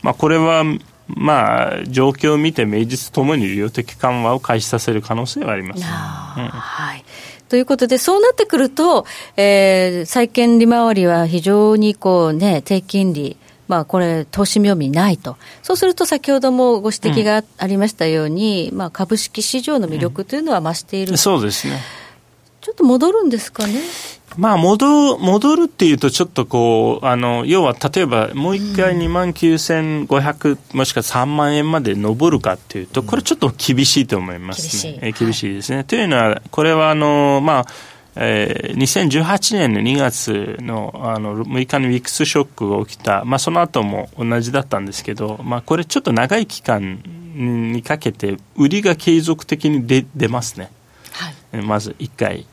[0.03, 0.65] まあ、これは
[1.07, 7.05] まあ、状況を見て、名実ともに量的緩和を開始させる可能性はあります、ね、はい、
[7.49, 9.05] ということで、そうなってくると、
[9.37, 13.37] えー、債券利回りは非常にこう、ね、低金利、
[13.69, 21.81] まあ、これ、投資妙味ないと、そうすると先ほどもご指摘がありましたように、うん、まあ、株式市場の魅力というのは増している、うん、そうですね。
[22.61, 23.75] ちょっと戻るんですかね。
[24.37, 34.99] まあ戻、戻るっていうと、ちょっとこう、あの、要は例えばもう一回2万9500、もしくは3万円まで上るかっていうと、これちょっと厳しいと思いますね。
[35.01, 35.25] 厳しい。
[35.25, 35.77] 厳しいですね。
[35.77, 37.67] はい、というのは、これはあの、まあ、
[38.17, 47.03] えー、2018年の2月のあの6日のウィックスショックが起きた、まあ、その後も同じだったんですけど、まあ、これちょっと長い期間
[47.35, 50.71] にかけて売りが継続的に出出ますね、
[51.13, 52.47] はい、まず1回。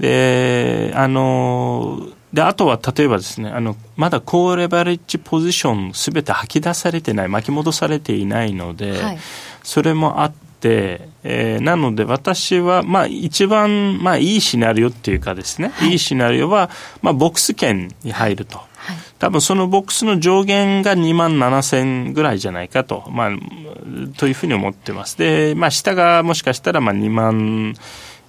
[0.00, 9.18] で、あの、で、あとは例えばですね、あの、まだ高レバレッジポジションすべて吐き出されてない、巻き戻されていないので、はい、
[9.62, 16.70] それもあって、えー、なので私は、まあ一番、まあいいシナリオっていうかですね、はい、いいシナリオは、
[17.02, 18.58] まあボックス圏に入ると。
[18.58, 23.30] はい、多分そのボックスの上限が2万7000ぐらいじゃないかと、まあ、
[24.16, 25.18] というふうに思ってます。
[25.18, 27.74] で、まあ下がもしかしたらまあ2万、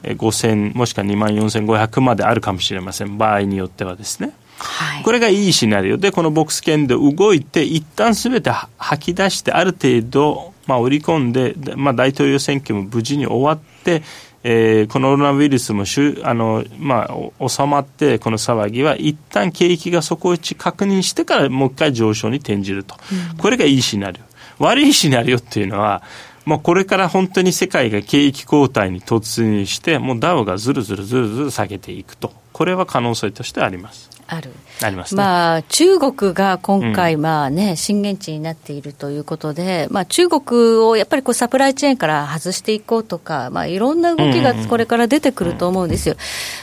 [0.04, 3.18] 5000もしくは2万4500まであるかもしれません。
[3.18, 5.98] 場合によってはですね、はい、これがいいシナリオ。
[5.98, 14.04] でこのボックス圏で動いて一旦すべて吐き出してある程度、まあ、織り込んで、まあ、大統領選挙も無事に終わって
[14.44, 15.84] えー、コロナウイルスも
[16.24, 17.08] あの、ま
[17.40, 22.96] あ、収まってこの騒ぎは一旦景気が底打ち確認してからもう一回上昇に転じると、
[23.32, 24.64] うん、これがいいシナリオ。
[24.64, 26.04] 悪いシナリオっていうのは
[26.45, 34.10] もうこれから本当に世界が景気後退に突入して、もうダウがずるずるずるずる下げていくと、これは可能性としてあります。
[34.27, 34.51] ある。
[34.82, 46.15] あります、ね、まあ、中国が今回、まあね、震源地になっているということで、まあ、中国をやっぱりこうサプライチェーンから外していこうとか、まあ、いろんな動きがこれから出てくると思うんですよ。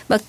[0.08, 0.20] まあ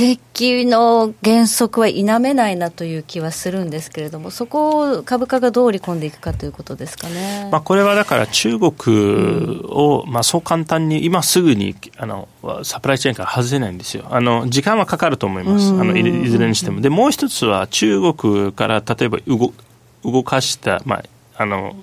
[0.00, 12.28] 景気の減速は否めないなという気はするんですけれども、そこを株価がどう織り込んでいくかということですかね、まあ、これはだから中国を、まあ、そう簡単に今すぐにあの
[12.62, 16.80] サプライチェーンから外せないんですよ、あの時間はかかると思います、あのいずれにしても。
[16.80, 19.52] でもう一つは中国から例えば動
[20.02, 21.04] 動かした、まあ
[21.36, 21.76] あの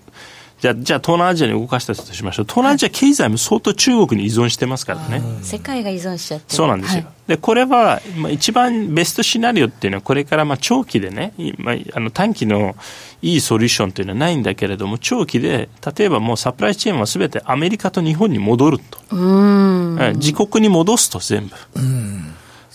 [0.59, 2.45] じゃあ、じゃあ東南アジアに動かしたとしましょう。
[2.45, 5.21] 東南アジア経済も相当中国に依存してますからね。
[5.43, 7.03] 世界が依存しちゃってそうなんですよ。
[7.03, 12.75] はい、で、これは、まあ、一番ベストシナリオっていうのは、これからまあ長期でね、まあ、あの短期の
[13.21, 18.99] いいソリューションというのはないんだけれども、長期で、例えばもうサプライチェーンはすべてアメリカと日本に戻ると。
[20.15, 21.53] 自国に戻すと全部。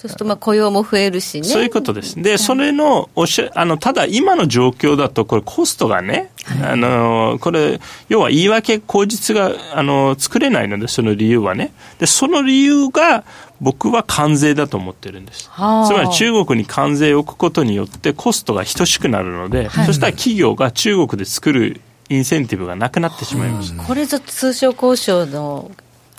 [0.02, 1.44] そうするとまあ雇用も増えるしね。
[1.46, 2.20] そういうことです。
[2.20, 11.72] で、それのおしゃあのただ今の状況だとこれコストがね、はい、あのこれ要は言い訳口実があの作れないのでその理由はね。
[12.00, 13.22] でその理由が
[13.60, 15.44] 僕は関税だと思ってるんです。
[15.44, 23.72] つまり中国に関税を置くことによってコストが等しくなるので、はい、そしたら企業が中国で作るインセンティブがなくなってしまいます。
[23.76, 25.70] これぞ通商交渉の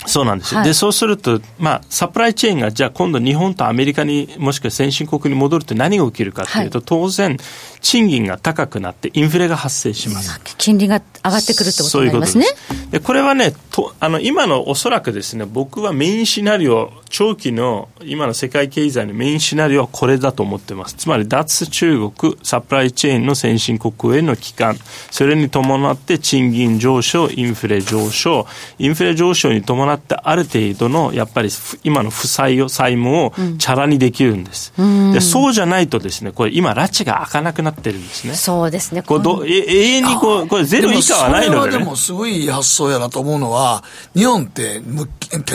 [0.05, 7.37] そうなんですよ、はい、でそうすると、まあ、サプライチェーンがじゃあ今度、日本とアメリカにもしくは先進国に戻ると何が起きるかというと、はい、当然、
[7.81, 10.39] 賃金が高くなって、インフレが発生します。
[10.57, 12.45] 金利が上がってくるってことになりますね。
[12.91, 20.95] でこれはねとあの、今のおそらくですね、僕はメインシナリオ、長期の今の世界経済のメインシナリオはこれだと思ってます。
[20.95, 24.77] つまり、脱中国、サプライチェーンの先進国への帰還、
[25.11, 28.47] それに伴って賃金上昇、インフレ上昇、
[28.79, 31.49] インフレ上昇に伴ってある程度のやっぱり
[31.83, 38.33] 今の負債を債務をチャラにできるんです、うん、でそうじゃないとですねこれ今拉致が開かなくなってるんですね。
[38.35, 39.01] そうですね。
[39.01, 43.83] これど永遠にこうこれゼロ以下はないので、ね、でもすごい発想やなと思うのは
[44.15, 44.81] 日本って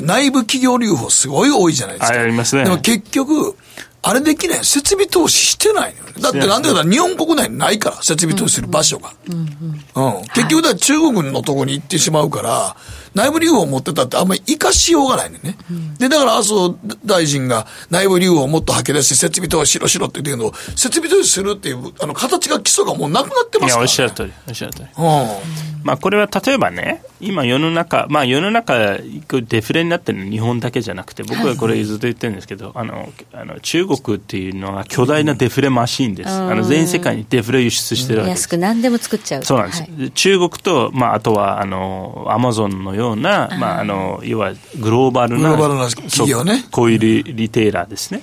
[0.03, 2.21] 内部企業留保すごい多いじゃないですか。
[2.21, 2.65] ありますね。
[2.65, 3.57] でも結局
[4.01, 9.13] あれできない設備投資してないのよだってなんでか日本国内にないから、設備投資する場所が。
[9.27, 10.23] うん。
[10.35, 12.77] 結局だ中国のとこに行ってしまうから、
[13.19, 15.39] 内部留保を持ってたってあんまり生かしようがないね。
[15.69, 24.89] うん、で、だから麻生大臣が内部留保をもっと吐き出して設備投資しろしろって言ってるけど、設備投資するっていう、あの、形が基礎がもうなくなってますから、ね、いや、おっしゃる通り、おっしゃる通り。
[24.97, 25.78] うん。
[25.89, 36.29] まあ、これは例えばね、今世の中、まあ世の中、デフレになってるの日本だけじゃなくて、僕はこれずっと言ってるんですけど、あの、あの中国っていうのは巨大なデフレマシーンです。
[36.29, 38.41] あの全世界にデフレ輸出してるわけです。
[38.43, 39.45] 安く何でも作っちゃう。
[39.45, 39.81] そうなんです。
[39.81, 46.67] はい、中国と、まあ、あとは、あの、アマゾンのような、まあ、あの、要はグローバルな、グローバルな企業ね。
[46.71, 48.21] こういうリリテイラーですね。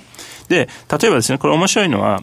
[0.48, 2.22] で、例えばですね、これ面白いのは、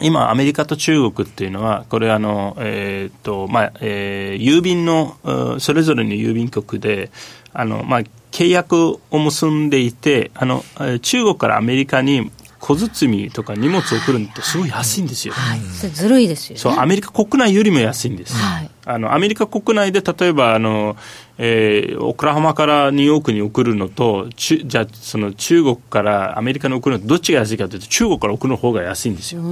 [0.00, 5.16] 今、アメリカと中国っていうのは、これあの、えーとまあえー、郵便の、
[5.58, 7.10] それぞれの郵便局で、
[7.52, 10.62] あのまあ、契約を結んでいてあの、
[11.00, 15.34] 中国からアメリカに小包とか荷物を送るのってすごい安いんですよ。
[15.34, 18.34] はい、それずるいですよ、ね、そう、アメリカ国内よりも安いんです。
[18.34, 20.96] はい、あの、アメリカ国内で例えば、あの、
[21.38, 29.42] えー、オクラハマからニューヨークに送るのと、ちじゃあ、その中国からアメリカに送るのとどっちが安いかというと、中国から送る方が安いんですよ。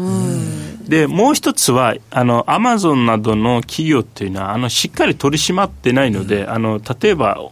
[0.89, 7.51] で、もう一つは、あの、アマゾンなどの企業っていうのは、あの、しっかり取り締まってないので、あの、例えば、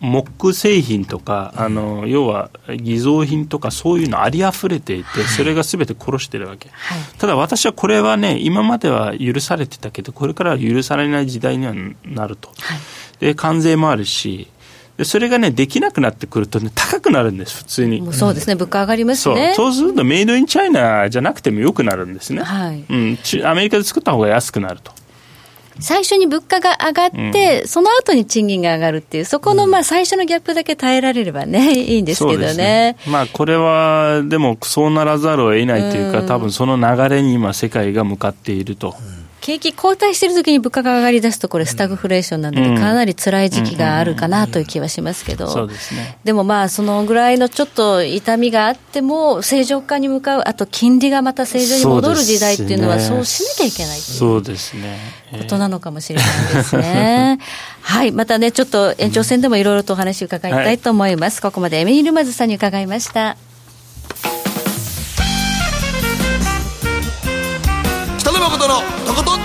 [0.00, 12.78] 木製品とか、あの要は偽造品とか、そういうのありあふれていて、それがすべて殺してるわけ、はい、ただ私はこれはね、今までは許されてたけど、これからは許されない時代にはなると、はい、
[13.20, 14.48] で関税もあるし、
[14.96, 18.12] でそれがね、できなくなってくると、ね、高くなるんです、普通に。
[18.12, 19.54] そうですね、物価上がりますね。
[19.56, 19.72] そう。
[19.72, 22.84] そうすると、メイドインチャイナじゃなくてもよくなるんですね、はい。
[22.88, 24.92] うん、アメリカで作った方が安くなると。
[25.80, 32.54] 最初に物価が上がって、うん、その後に賃金が上がるっていう、そこのまあ最初のギャップだけ耐えられればね、いいんですけどね。
[32.54, 38.94] ねまあ、これは、でも、そうならざるを得ないというか、うん、多分その流れに今、世界が向かっていると。
[39.16, 45.68] うん景気後退しているときに物価が上がりだすと、これ、スタグフレーションなので、かなり辛い時期があるかなという気はしますけど、
[46.22, 54.96] でもまあ、そのぐらいのちょっと痛みがあっても、正常化に向かう、あと金利がまた正常に戻る時代っていうのは、そうしなきゃいけないそうですね、
[55.32, 57.40] ことなのかもしれないですね。
[57.82, 61.40] はい、またね、ちょっと延長戦でもいろいろとお話伺いたいと思います。
[61.42, 63.36] はい、ここまでエミー・ルマズさんに伺いました。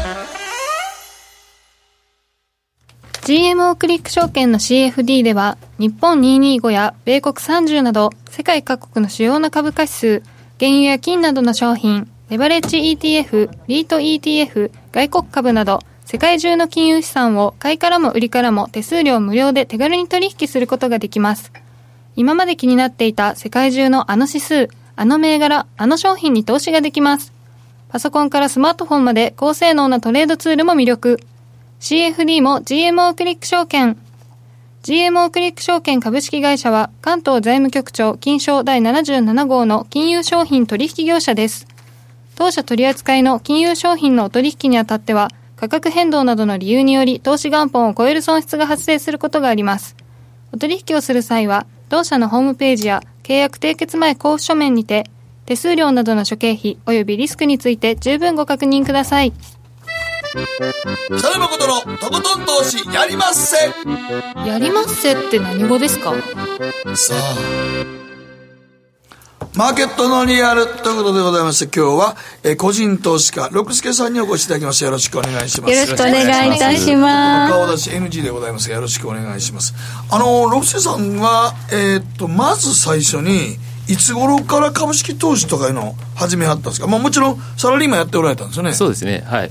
[3.23, 10.23] GMO クリック証券の CFD では、日本225や米国30など、世界各国の主要な株価指数、
[10.59, 21.53] 原油や金などの商品、レバレッジ ETF、リート ETF、外国株など、世界中の金融資産を買いからも売りからも手数料無料で手軽に取引することができます。
[22.17, 27.40] 今まで気になっていた世界中のあの指数、あの銘柄、あの商品に投資ができます。
[27.91, 31.19] パソコンからスマートフォンまで高性能なトレードツールも魅力。
[31.81, 33.99] CFD も GMO クリック証券。
[34.85, 41.67] GMO クリック証券株式会社は関東財務局長金賞第77号の金融商品取引業者です。
[42.37, 49.97] 当社取扱いの金融商品のお取引にあたっては価格変動などの理由により投資元本を超える損失が発生することがあります。
[50.53, 55.11] お取引をする際は同社のホームページや契約締結前交付書面にて
[55.51, 59.33] 手数料などの諸経費及びリスクについて十分ご確認ください。
[61.19, 63.57] 北野誠のとことん投資やりまっせ。
[64.49, 66.15] やりまっせって何語ですか？
[66.95, 67.35] さあ
[69.57, 75.75] マーケットのリアルということでございまして今日は、えー個人投資家六助さんにお越しいただきましてよろしくお願いします。
[75.75, 77.53] よろしくお願いいたします。
[77.53, 79.75] 顔出し NG でございますがよろしくお願いします。
[80.13, 83.57] あの六助さんはえーっとまず最初に
[83.91, 88.73] いつ頃から株式投資とかいうのを始めはったんですか、まあ、もちろんサラリーマンやっておられたんですよね。
[88.73, 89.25] そうですね。
[89.27, 89.51] はい。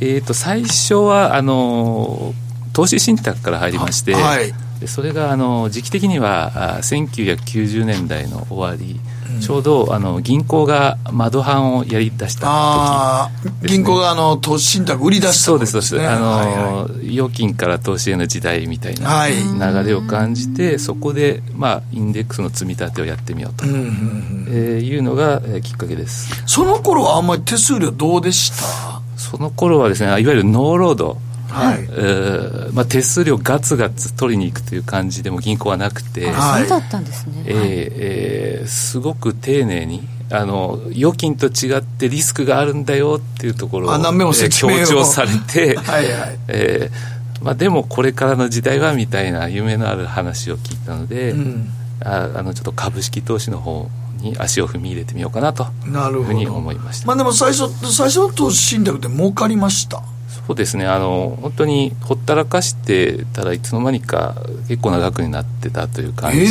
[0.00, 2.34] えー、と最初はあの
[2.72, 4.52] 投資信託から入りまして、はい。
[4.80, 9.00] でそれがあの時期的にはあ1990年代の終わり、
[9.40, 12.46] ちょうどあの銀行が窓販をやり出した時。
[12.46, 16.46] ああ、銀行があの投資信託売り出したそうですそうです、ねあの、はい。
[16.46, 19.32] はい預金から投資への時代みたいなはい。
[19.34, 26.42] 流れを感じて、そこで、まあ、インデックスの積み立てをやってみようと、うんえーいうのが、えーきっかけです。
[26.46, 29.00] その頃はあんまり手数料どうでした？
[29.16, 31.18] その頃はですねいわゆるノーロード
[31.48, 31.78] はい。
[31.82, 37.44] えーまあ、手数料ガツガツ取りに行くという感じでも銀行はなくて、はいそうだったんですね。
[37.46, 37.56] えー
[37.96, 46.38] えーすごく丁寧にあの預金と違ってリスクがあるんだよっていうところを強調されて、 はいはい。
[46.48, 51.70] えーまあ、でもこれからの時代はみたいな夢のある話を聞いたので、うん。
[52.04, 53.88] ああのちょっと株式投資の方
[54.20, 57.06] に足を踏み入れてみようかなとなるほいうふうにど思いました。
[57.06, 60.02] まあでも最初最初の投資信託で儲かりました
[60.48, 60.86] そうですね。
[60.86, 64.34] あの本当にほったらかしてたらいつの間にか
[64.66, 66.46] 結構な額になってたという感じで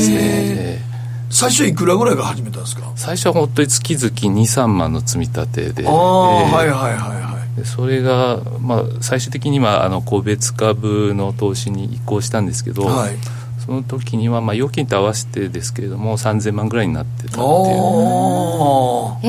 [0.00, 0.92] すね、へえー
[1.34, 2.92] 最初いくらぐらいから始めたんですか？
[2.94, 4.08] 最初は本当に月々
[4.42, 5.86] 23万の積み立てで。
[5.86, 7.58] ああ、えーはいはいはいはい。
[7.58, 13.16] でそれが、まあ、最終的にはあの個別株の投資に移行したんですけど、はい。
[13.64, 17.40] その時には、まあ、預金と合わせてですけれども3000万ぐらいになってたっていう。
[17.40, 19.28] ああえ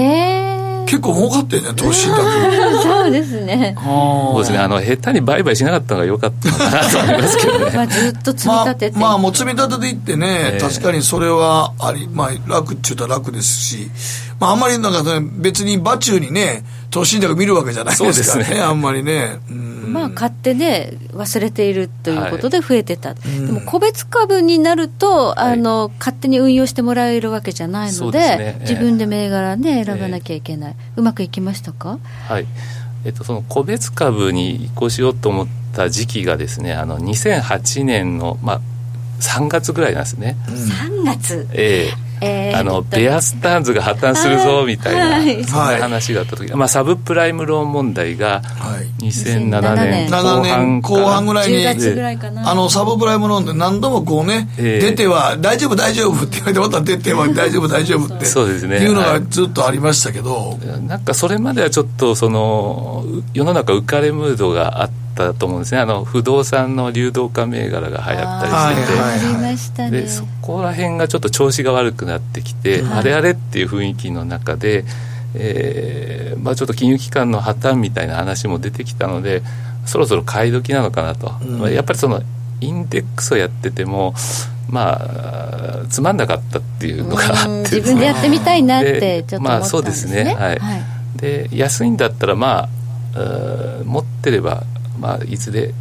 [0.50, 0.53] え
[0.86, 2.24] 結構儲かってんね投資信託
[2.84, 3.76] そうですね。
[3.78, 4.58] そうですね。
[4.60, 7.72] あの下手に売買しなかったのが良かったのかなと思いますけどね。
[7.76, 9.00] まあずっと積みまあ立てて。
[9.00, 10.60] まあもう積み立てていってね、ええ。
[10.62, 13.92] 確かにそれはあり、まあ楽っちゅうたら楽ですし、
[14.40, 16.64] まああんまりなんかね、別に場中にね、
[16.94, 18.06] 投資信託見るわけじゃないですか。
[18.06, 18.62] らね、そうですね。
[18.62, 19.40] あんまりね。
[19.50, 19.94] うん。
[19.94, 23.22] まあ買ってね忘れているということで増えてた、で
[23.52, 28.38] も個別株になると、あの勝手に運用してもらえるわけじゃないのでですね。
[28.40, 28.62] ええ。
[28.62, 32.00] 自分で銘柄ね選ばなきゃいけない、うまくいきましたか？
[32.28, 32.46] はい。
[33.06, 38.62] えっと、その個別株に移行しようと思った時期がですねあの2008年の、まあ、
[39.24, 41.48] 3月ぐらいなんですね、3月。
[41.54, 42.14] ええ。
[42.24, 45.44] えーあのえっとベアスターンズが破綻するぞみたいな、はい。
[45.44, 49.04] そんな話があった時、まあ、サブプライムローン問題がはい。
[49.04, 50.82] 2007年後7半年。
[50.82, 52.50] 後半ぐらいに、10月ぐらいかな。
[52.50, 54.92] あの、サブプライムローンで何度もこうね、ええ。
[54.92, 58.26] 出ては、大丈夫大丈夫って言われて、また出ては、大丈夫大丈夫って。
[58.26, 58.78] そうですね。
[58.78, 60.58] いうのがはいずっとありましたけど、
[60.88, 65.82] なんかそれまではちょっとそのう世の中浮かれムードがあったと思うんですね。
[65.82, 74.86] あの不動産の流動化銘柄が流行ったりしてて、でそこら辺がちょっと調子が悪くなってきて、あれあれっていう雰囲気の中で、
[75.36, 79.42] えーまあ、ちょっと金融機関の破綻みたいな話も出てきたので
[79.86, 82.22] そろそろ買い時なのかなと、まあやっぱりその
[82.62, 84.14] インデックスをやってても
[84.70, 90.36] まあつまんなかったっていうのがあうんって自分でやってみたいなってでちょっと思ったんですね、まあそうですね。
[90.36, 90.60] はい。
[91.18, 92.70] で安いんだったらま
[93.16, 94.64] あ持ってれば、
[95.00, 95.74] まあ、いずれ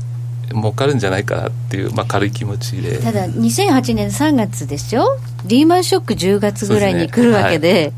[0.51, 2.99] 儲かるんじゃないかなっていう、まあ、軽い気持ちで。
[2.99, 5.19] ただ2008年3月でしょ？
[5.47, 7.93] リーマンショック10月ぐらいに来るわけで。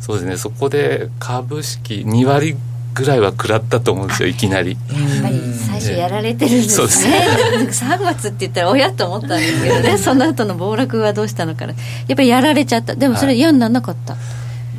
[0.00, 0.36] そうですね。
[0.36, 2.56] そこで株式2割
[2.94, 4.72] ぐらいは食らったと思うんですよいきなり。
[4.72, 7.26] やっぱり最初やられてるんですそうですね、
[7.56, 9.98] なんか3月って言ったら親と思ったんですけどね。
[9.98, 11.72] その後の暴落はどうしたのかな。
[11.72, 12.94] やっぱりやられちゃった。
[12.94, 14.16] でもそれ嫌にならなかった、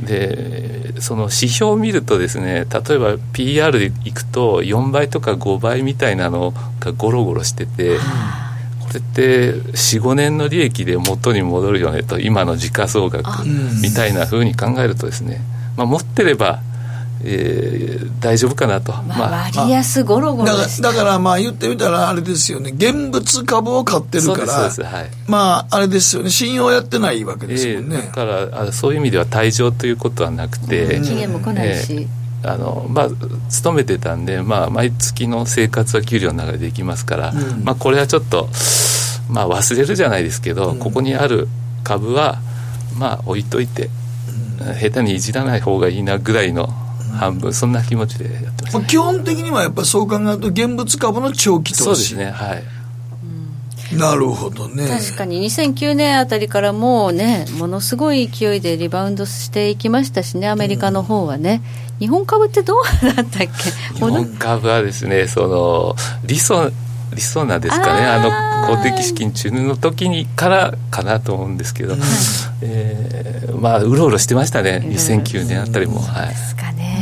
[0.03, 7.97] でその指標を見るとですね例えば PR でいくと4倍とか5倍みたいなのがゴロゴロしてて、
[8.81, 13.25] これって45年の利益で元に戻るよねと今の時価総額
[13.81, 15.41] みたいなふうに考えるとですね、
[15.77, 16.61] まあ、持ってれば
[17.24, 22.72] えー、大丈夫かなと、まあ、割安ゴロゴロだだからまあ言ってみたらあれですよね。
[22.76, 24.53] 現物株を買ってるから。
[24.53, 26.30] はい、まああれですよね。
[26.30, 33.09] 信用やってないわけですもんね、えー、だからあそういう意味では退場ということはなくて、期限も来ないし、えー、あのまあ、
[33.49, 38.49] 勤めてたんで、まあ、毎月の生活は給料の中でできますから、うん、まあ、これはちょっと、
[39.30, 41.47] まあ、忘れるじゃないですけど、うん、ここにある
[41.84, 42.39] 株は、
[42.97, 43.89] まあ、置いといて、
[44.59, 46.70] うん、下手にいじらない方がいいなぐらいの
[47.16, 51.84] 半分そんな気持ちでやってます、ね、基本的にはやっぱりそう考えると現物株の長期投資。
[51.84, 52.63] そうですねはい。
[53.95, 54.88] なるほどね。
[54.88, 55.45] 確かに。
[55.45, 61.61] 2009年あたりからもうねものすごい勢いでリバウンドしていきましたしねアメリカの方はね、
[61.93, 63.47] うん、日本株ってどうだったっけ？
[63.93, 65.95] 日本株はですねその
[66.26, 66.72] 理想
[67.13, 68.05] 理想なんですかね。
[68.05, 71.99] あの公的資金注入の時にからかなと思うんですけど、うん、
[72.61, 74.82] えー、まあうろうろしてましたね。
[74.84, 76.94] 2009年あたりも、はい、ですかね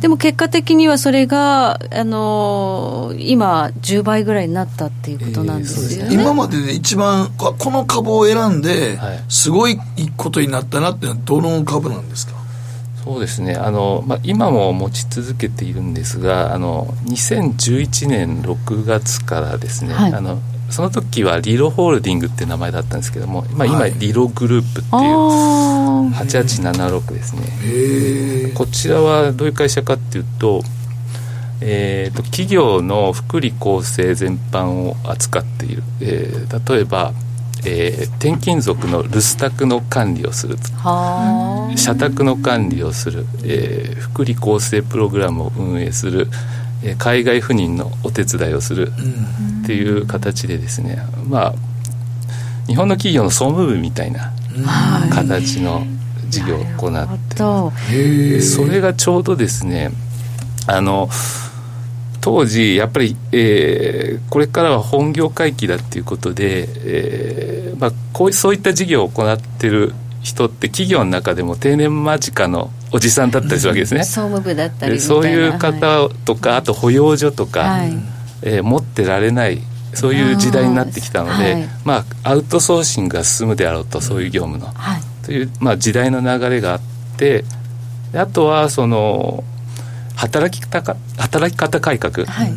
[0.00, 8.98] でも結果的にはそれが、あのー、今10倍ぐらいになったっていうことなんですよね、えー、今までで一番この株を選んで
[9.28, 9.78] すごい
[10.16, 12.40] ことになったなっていうのはどの株なんですか？
[13.04, 13.54] そうですね。
[13.54, 20.38] あの、まあ、今も持ち続けているんですがあの2011年6月からですね、はい、あの
[20.70, 24.90] その時はリロホールディングっていう名前だったんですけども、まあ、今、リログループっていう
[26.12, 28.52] 8876ですね。
[28.54, 30.62] こちらはどういう会社かっていうと,、
[31.60, 37.12] えーと、企業の福利厚生全般を扱っている、えー、例えば
[37.64, 40.56] えー、転勤族の留守宅の管理をする
[41.76, 46.59] 社宅の管理をする、えー、福利厚生プログラムを運営する、えー、
[46.98, 48.92] 海外赴任のお手伝いをする
[49.62, 51.54] っていう形でですね、まあ
[52.66, 54.32] 日本の企業の総務部みたいな
[55.12, 55.82] 形の
[56.28, 59.90] 事業を行ってそれがちょうどですね
[60.68, 61.08] あの
[62.20, 77.92] 当時やっぱり、えー、これからは本業回帰だっていうことで、えーまあ、こうそういった事業を行ってる人って企業の中でも定年間近のおじさんだったりするわけですね、総務部だったりそういう方とか、はい、あと保養所とか、はい、
[78.42, 79.60] えー、持ってられない
[79.94, 86.80] そういう時代になってきたので、はい、まあ、アウトソーシングが進むであろうとそういう業務の、はい、という、まあ、時代の流れがあっ
[87.16, 87.44] て
[88.14, 89.44] あとはその
[90.16, 92.52] 働き方働き方改革、はい、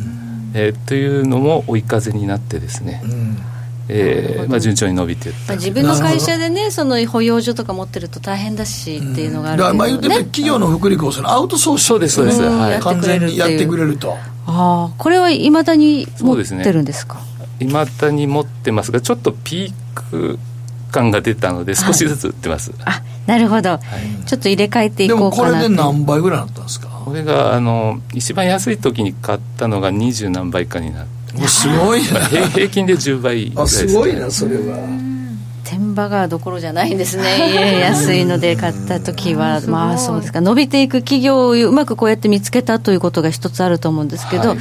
[0.54, 3.38] えー、というのも追い風になってですね、うん
[3.90, 14.14] えーまあ、順調に伸びていった、自分の会社でねその保養所とか持ってると大変だしっていうのがあるけど、ね、まあ言って企業の福利厚生のアウトソースそうですそうです、はい、完全にやってくれると。
[14.46, 17.20] ああこれはいまだに持ってるんですか？
[17.60, 19.74] いま、ね、だに持ってますがちょっとピー
[20.10, 20.40] ク
[20.92, 26.90] 感が出たので少しずつ売ってます、はい、あなるほど、はい、ちょっと入れ替えていこうかなでもこれで何倍ぐらいなったんですか？
[27.06, 32.26] これがあの一番安い時に買ったのが二十何倍かになってすごいな。
[32.26, 35.14] 平平均で10倍ぐらいです、ね、すごいなそれは。
[35.64, 37.80] 天馬がどころじゃないんですね。
[37.82, 39.62] 安いので買った時は。
[39.62, 40.42] まあそうですか。
[40.42, 44.58] 伸びていく企業をうまくこうやって見つけたということが一つあると思うんですけど、はい、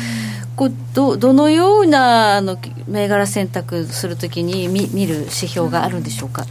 [0.56, 2.56] こうどどのようなあの
[2.86, 6.44] 銘柄選択するときに見見る指標があるんでしょうか、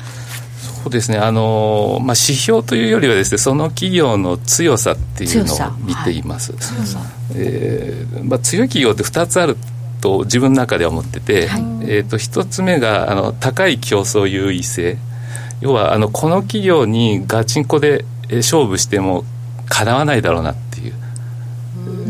[0.84, 1.18] そうですね。
[1.18, 6.62] あの、まあ、指標というよりはですねその企業の強さっていうのを見ています、はい
[7.36, 9.58] えーまあ、強い企業って2つある
[10.02, 14.98] と自分の中では思ってて、はい、えーと、1つ目があの高い競争優位性。
[15.62, 19.24] 要はあのこの企業にガチンコで勝負しても
[19.68, 20.94] かなわないだろうなっていう。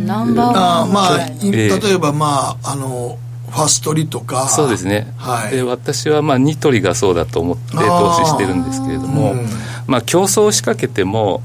[0.05, 3.19] ナンバーワンあまあ、えー、例えばまああの
[3.49, 4.47] ファストリとか。
[4.47, 9.35] そうですね、はい、で私はまあニトリがそうだと思って投資してるんですけれども、
[9.85, 11.43] まあ、競争を仕掛けても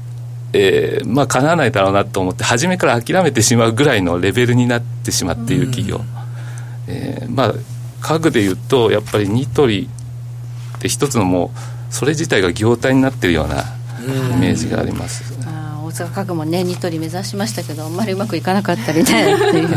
[0.53, 6.01] えー、まあ、かなわないだろうなと思って初めから諦めてしまうぐらいのレベルになってしまっている企業、
[6.87, 7.53] えー、まあ
[8.01, 9.89] 家具でいうとやっぱりニトリ
[10.77, 11.51] って一つのも
[11.91, 13.63] うそれ自体が業態になってるような
[14.33, 19.69] イメージがあります、大阪家具もねニトリ目指しましたけどあんまりうまくいかなかったりねっていう。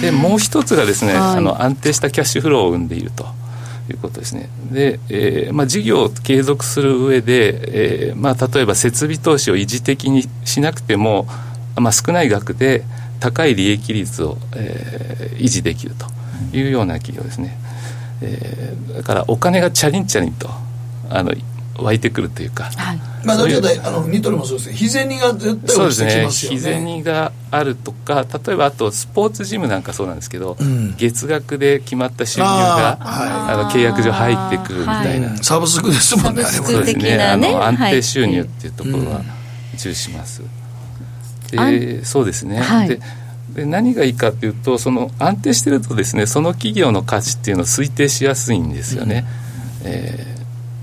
[0.00, 3.24] でもう一つがですね、あの安定したキャッシュフローを生んでいると
[3.88, 4.48] いうことですね。
[4.72, 11.28] で、えーまあ、事業を継続する上で、えーまあ、例えば設備投資を維持的にしなくても、
[11.76, 12.84] まあ、少ない額で
[13.22, 16.06] 高い利益率を、えー、維持できると
[16.56, 17.56] いうような企業ですね、
[18.20, 20.50] えー、だからお金がチャリンチャリンと
[21.08, 21.32] あの
[21.78, 22.98] 湧いてくるというか、はい。
[23.24, 26.24] まあ、だけどあのニトリもそうですね日銭が絶対落ちてきそうですね。
[26.24, 30.96] ますよね日銭があるとか例えばあとスポーツジムなんかそうなんですけど、ん。
[30.96, 37.16] 月額で決まった収入がああの契約上入ってくるみたいな、うんサブスクですもんねあれもサブスクそうです的なね。
[37.16, 39.22] ねあの安はい定収入っていうところは
[39.76, 40.42] 重視します、
[41.58, 42.88] あでそうですね、はい。
[42.88, 43.00] で
[43.54, 49.26] で何がいいかというとその安定してるとですねその企業の価値っていうのを推定しやすいんですよね、
[49.84, 50.26] え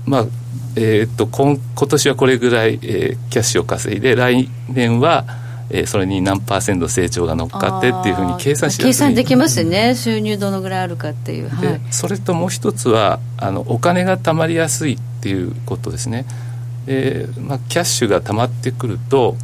[0.06, 0.26] ーまあ
[0.76, 5.24] えーっと今今年はこれぐらい、えーキャッシュを稼いで来年は、
[5.70, 8.84] えーそれに何パーセント成長が乗っかってっていうふうに計算しやすい。
[8.86, 9.94] 計算できますよね。
[9.94, 16.24] 収入どのぐらいあるかっていう、はでい、それともう一つはあのお金が貯まりやすいっていうことですね。
[16.86, 19.36] で、まあ、キャッシュが貯まってくると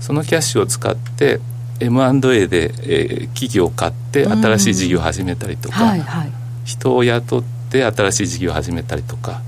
[0.00, 1.40] そのキャッシュを使って
[1.80, 6.32] M&A で、えー企業を買って新しい事業を始めたりとか、はいはい。
[6.64, 9.42] 人を雇って新しい事業を始めたりとか、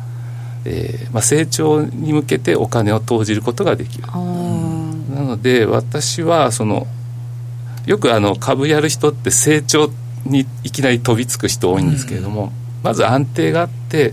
[0.65, 4.05] えーまあ、成長に向けてお金を投じることができる。
[4.07, 6.87] なので私はその
[7.87, 9.91] よくあの株やる人って成長
[10.27, 14.13] にいきなり飛びつく人多いんですけれども、まず安定があって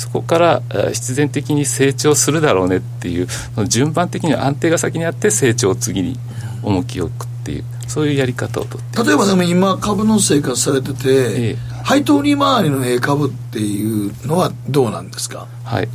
[0.00, 6.18] そこからえー必然的に成長するだろうねっていうその順番的には安定が先にあって成長を次に
[6.62, 11.56] 重きを置くっていうそういうやり方をとって例えばでも今株の生活されてて、ええ。
[11.82, 15.48] 配当利回りのええ株っていうのはどうなんですか？
[15.64, 15.88] はい、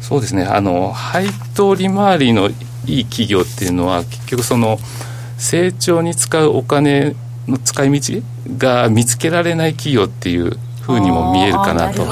[0.00, 0.44] そうですね。
[0.44, 2.50] あの配当利回りの
[2.86, 4.78] いい企業っていうのは結局その
[5.38, 7.16] 成長に使うお金
[7.48, 8.22] の使い道
[8.58, 12.04] が見つけられない企業っていうふうにも見えるかなと。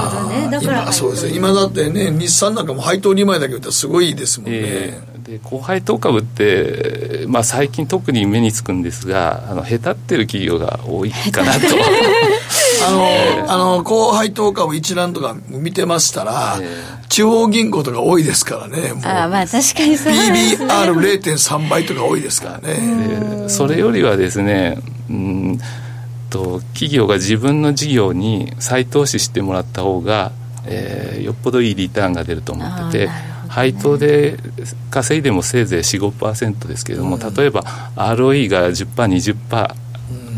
[0.91, 1.35] そうですね。
[1.35, 11.59] 今だってね日産なんかも配当利回りだけ言ったらすごいですもんね、えーで高配当株って、まあ、最近特に目につくんですがあの下手ってる企業が多いかなと。
[12.85, 16.67] あの、あの、高配当株一覧とか見てましたら、え
[17.07, 18.97] 地方銀行とか多いですからね、もう。
[19.05, 20.57] あーまあ確かにそうですね。
[20.59, 23.43] PBR0.3 倍とか多いですからね。
[23.43, 24.77] でそれよりはですね
[25.09, 25.59] うん
[26.33, 30.31] と企業が自分の事業に再投資してもらった方が、
[30.65, 33.11] えーよっぽどいいリターンが出ると思っててね。
[33.47, 34.39] 配当で
[34.89, 37.61] 稼いでもせいぜい45%ですけれども、例えば
[37.95, 39.75] ROE が 10%20%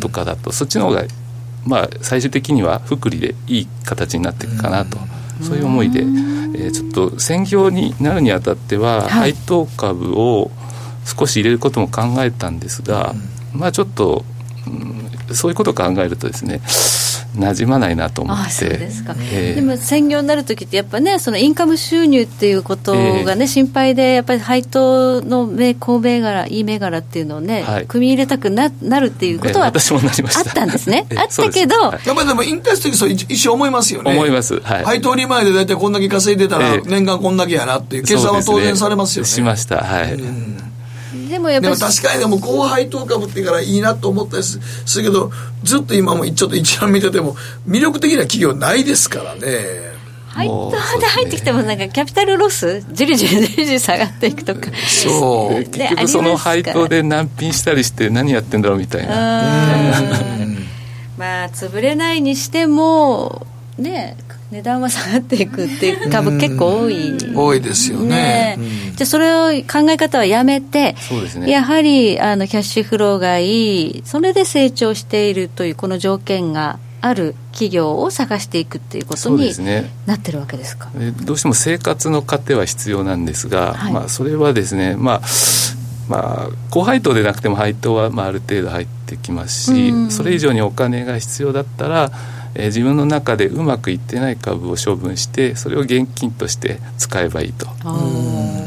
[0.02, 1.06] とかだと、そっちの方が
[1.66, 4.98] まあ最終的には福利でいい形になっていくかなと、
[5.42, 9.10] そういう思いで、えーちょっと専業になるにあたっては、はい。
[9.10, 10.52] 配当株を
[11.06, 13.16] 少し入れることも考えたんですが、
[13.54, 14.26] まあちょっと、
[14.68, 16.62] うんそういうことを考えるとですね
[17.36, 18.44] 馴染まないなと思って。
[18.48, 19.56] あそうですか、ええ。
[19.56, 27.86] でも専業になる時ってやっぱねそのインカム収入っていうことがね、え心配でやっぱり配当の銘好銘柄いい銘柄っていうのをね、はい。
[27.86, 30.50] 組み入れたくななるっていうことはええ私もなりまあした。
[30.50, 31.06] ったんですね。
[31.10, 32.08] ええあったけど、はい。
[32.08, 34.12] やっぱりでも引退する時そう一一瞬思いますよね。
[34.12, 34.60] 思います。
[34.62, 34.84] はい。
[34.86, 36.82] 配当利回りで大体こんだけ稼いでたらええ。
[36.86, 39.30] 年間こんだけやなっていう計算は当然されますよね。
[39.30, 39.84] しました。
[39.84, 40.18] はい、
[41.30, 45.32] でもやっぱりでも確かにでも高配当株ってからいいなと思ったりすするけど
[45.64, 47.36] ずっと今もちょっと一覧見てても
[47.68, 49.96] 魅力的な企業ないですからね。
[50.36, 59.14] 配当もうそうで入ってきてもなんかキャピタルロスじりじりじりじり下がっていくとかそうね結局その配当で難品したりして何やってんだろうみたいな
[61.18, 63.48] まあ潰れないにしても
[63.78, 64.18] ね
[64.52, 67.18] 値段は下がっていくっていう株結構多い。
[67.36, 68.58] 多いですよね。
[68.58, 68.60] ね
[68.96, 71.50] じゃあそれを考え方はやめてそうですね。
[71.50, 74.02] やはりあのキャッシュフローがいい。
[74.06, 79.92] それで成長しているというこの条件がある企業を探していくっていうことにですね。
[80.06, 80.90] なってるわけですか？
[80.96, 83.94] でどうしても生活の糧は必要なんですが、はい。
[83.94, 85.22] まあ、それはですね、まあ
[86.08, 90.12] まあ、高配当でなくても配当はまあある程度入ってきますし、うん。
[90.12, 92.12] それ以上にお金が必要だったら、
[92.56, 97.68] えー自分の中でうまくいってない株を処分してそれを現金として使えばいいと。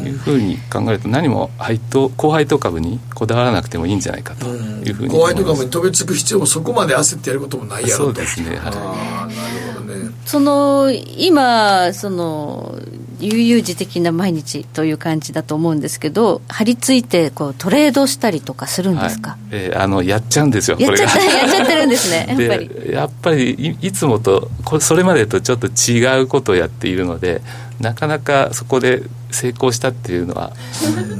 [0.04, 4.46] いうふうに考えると何も配当高配当株にこだわらなくてもいいんじゃないかと。
[4.46, 5.44] いうふうに高思います。
[5.44, 8.50] 配当株に飛びつく必要もそこまで焦ってやることもないやろそうですね。
[8.50, 8.58] はい。
[8.58, 10.10] ああなるほどね。
[10.24, 12.78] その今その
[13.20, 19.40] 悠々自適な毎日という感じだと思うんですけど張り付いてこうトレードしたりとかするんですか、はい。
[19.52, 22.26] えーあのやっちゃうんですよやっちゃっこれがたやっちゃってるんですね。
[22.38, 22.68] やっぱり。
[22.68, 27.42] でやっぱりいいつもとこそれまでとちょっと違うことをやっているので
[27.80, 30.52] なかなかそこで成功したっていうのは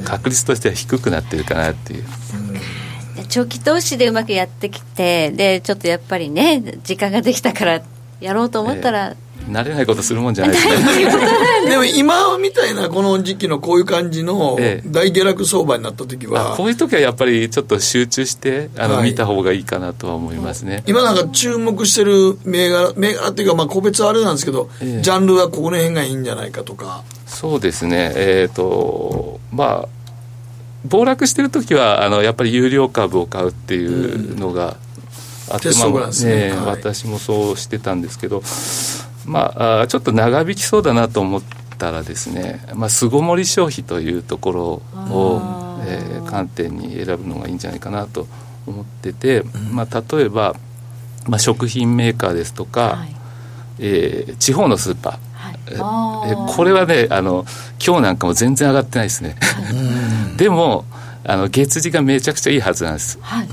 [0.05, 2.05] 確率としては低くなってるかなっていう。
[3.29, 7.83] 長期投資でうまくやってきてでちょっとやっぱりね時間ができたから
[8.21, 9.15] やろうと思ったら、
[9.51, 10.75] 慣れないことするもんじゃないですね。
[11.69, 14.89] でも今みたいなこの時期のこういう感じのええ。
[14.89, 16.55] 大下落相場になった時は。
[16.55, 19.11] あこういう時はやっぱりちょっと集中してあの、はい。
[19.11, 25.03] 見た方がいいかなとは思いますね、今なんか注目してる銘柄銘柄っていうかまあ個別はあれなんですけど、ええ。
[25.03, 27.03] ジャンルはここの辺がいいんじゃないかとか。
[27.27, 28.13] そうですね。
[28.17, 29.89] えっ、ー、とまあ
[30.87, 34.77] 暴落してる時はあのやっぱり有料株を買うっていうのが
[35.51, 38.43] あって、まあね、はい、私もそうしてたんですけど
[39.29, 41.43] まあちょっと長引きそうだなと思っ
[41.79, 44.65] たらですね、まあ、巣ごもり消費というところ
[45.15, 45.43] を、
[45.87, 48.27] えー、観点に選ぶのがいいんじゃないかなと
[48.67, 50.55] 思ってて、まあ、例えば、
[51.29, 53.15] まあ、食品メーカーですとか、はい、
[53.79, 57.45] えー、地方のスーパー、はい、えこれはねあの
[57.85, 59.37] 今日なんかも全然上がってないですね、
[60.37, 60.85] でも
[61.25, 63.49] あの月次がめちゃくちゃいいはずなんです、はい、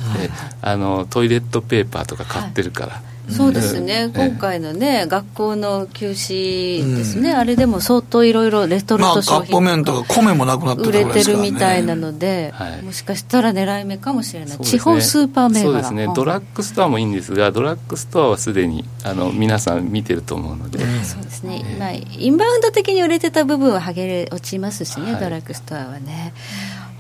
[0.62, 12.54] あのトイレットペーパーとか買ってるから、そうですね、今回のね、学校の休止ですね、あれでも相当いろいろレトルト商品まあ、とか米もなくなって売れてるみたいなので、
[12.84, 15.64] もしかしたら狙い目かもしれない、地方スーパー銘柄。
[15.64, 26.34] そうですね、ドラッグストアもいいんですが、ドラッグストアはすでにあの皆さん見てると思うので、そうですね、まあ、インバウンド的に売れてた部分ははげれ落ちますしね、ドラッグストアはね。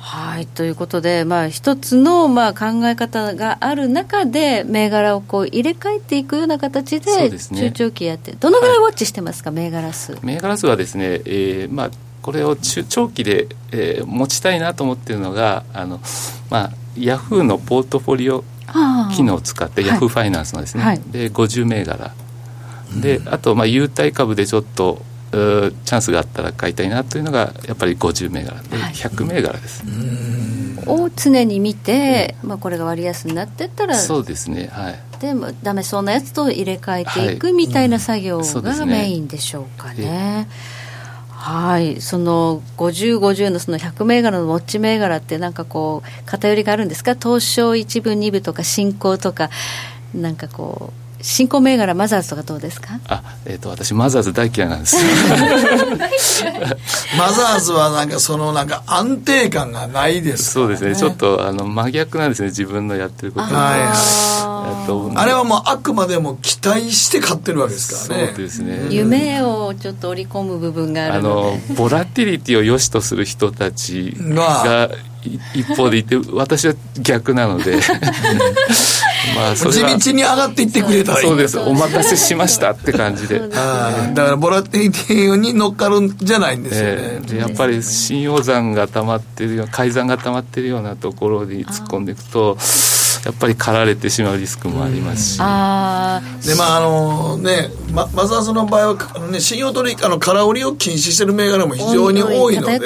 [0.07, 10.15] はいということで、まあ、一つの、まあ、考え方がある中で銘柄をこう入れ替えていくような形で中長期やって、どのぐらいウォッチしてますか、銘柄数。
[10.21, 11.91] 銘柄数はですね、えーまあ、
[12.21, 15.99] これを中長期で、えー、持ちたいなと思っているのがあの、
[16.51, 18.43] まあ、ヤフーのポートフォリオ
[19.15, 22.13] 機能を使って、ヤフーファイナンスのですね、はい、で50銘柄。
[23.01, 25.01] であと、まあ、優待株でちょっと
[25.35, 29.83] チャンスがあったら買いたいなというのがやっぱり50銘柄で100銘柄です、
[30.87, 34.99] を常に見て、まあ、これが割安になってったらそうですねはい。
[35.19, 40.47] でもダメそうなやつと入れ替えていくみたいな作業がメインでしょうかね。
[41.29, 47.15] はい、その50、50のその100銘柄のウォッチ銘柄ってなんかこう偏りがあるんですか？
[47.15, 49.49] 東証1部2部とか新興とか
[50.13, 52.99] なんかこう新興銘柄マザーズとかどうですか？
[53.07, 54.95] あ、えーと、私マザーズ大嫌いなんです。
[57.17, 60.95] マザーズはなんかそのなんか安定感がないです、ね、そうですね。
[60.95, 62.49] ちょっとあの真逆なんですね。
[62.49, 63.79] 自分のやってることはい、
[65.15, 68.27] あれはもうあくまでも期待して買ってるわけですからね。
[68.35, 68.85] そうですね。
[68.91, 71.29] 夢をちょっと織り込む部分があるので。
[71.29, 71.33] あ
[71.71, 74.91] のボラティリティを良しとする人たちが
[75.55, 77.79] 一方でいて私は逆なので
[79.35, 81.15] まあそ地道に上がっていってくれた。
[81.15, 81.57] そうです。
[81.59, 83.39] お任せしましたって感じで。
[83.39, 92.57] だからボラティティに乗っかるんじゃないんですよね、えー、やっぱり信用残が溜まってるよ改ざんが溜まってるようなところに突っ込んでいくと
[93.25, 102.79] やっぱり駆られてしまうリスクもありますし、うん、あでまああのねまマザーズの場合は、ね、信用取引あの空売りを禁止してる銘柄も非常に多いので、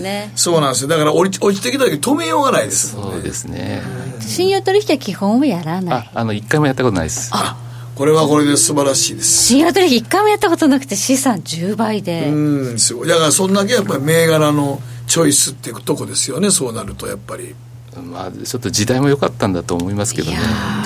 [0.00, 0.88] ね、そうなんですよ。
[0.88, 2.92] だから落ち落ちてきた時止めようがないです。
[2.92, 3.82] そうですね、
[4.20, 6.10] 信用取引は基本はやらない。
[6.10, 7.30] ああの一回もやったことないです。
[7.34, 7.58] あ
[7.94, 9.44] これはこれで素晴らしいです。
[9.44, 12.28] 信用取引一回もやったことなくて資産10倍で。
[12.28, 13.08] うんすごい。
[13.08, 16.50] だからそんだけやっぱり銘柄のチョイスっていうとこですよね。
[16.50, 17.54] そうなるとやっぱり
[18.00, 20.38] まあ、ちょっと時代も良かったんだと思いますけどね。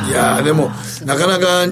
[0.09, 0.71] いやでも
[1.05, 1.67] なかなか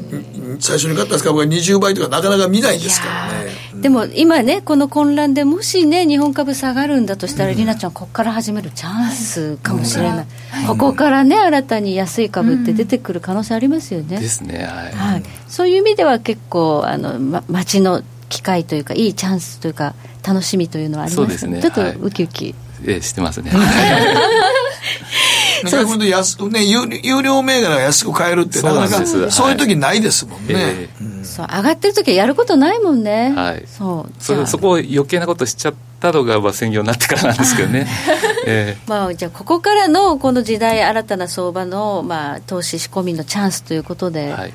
[0.61, 10.26] 最初に買った株が20倍とかなかなか見ないですからね、でも今ねこの混乱でもしね日本株下がるんだとしたら、うん、りなちゃんここから始めるチャンスかもしれない、
[10.62, 19.95] うん、ここからね新たに安い株って出てくる可能性ありますよね、ですねはい、はい、そういう意味では結構あの、ま、待ちの機会というかいいチャンスというか
[20.26, 22.55] 楽しみというのはありますね、ね、ちょっとウキウキ、はい、
[22.87, 23.51] ええしてますね
[25.70, 33.32] 逆に安くね有有料銘柄が安く買えるってなかなかそういう時ないですもんね、えーうん、そう上がってる時はやることないもんね。
[33.34, 33.64] はい。
[33.66, 34.22] そう。
[34.22, 37.86] そそこ余計なことしちゃったのがまあ専業になってからなんですけどね、
[38.46, 44.54] えー、まあじゃあここからのこの時代新たな相場のまあ投資仕込みのチャンスということで、はい、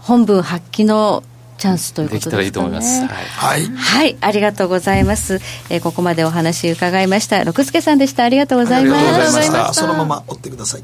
[0.00, 1.22] 本文発揮の
[1.64, 3.06] チャンスということですか、ね、できたらいいと思います。
[3.06, 3.64] はい。
[3.64, 5.40] はい、ありがとうございます。
[5.70, 7.42] えー、ここまでお話伺いました。
[7.42, 8.24] 六助さんでした。
[8.24, 9.08] ありがとうございました。
[9.08, 9.72] ありがとうございました。
[9.74, 10.82] そのまま追ってください。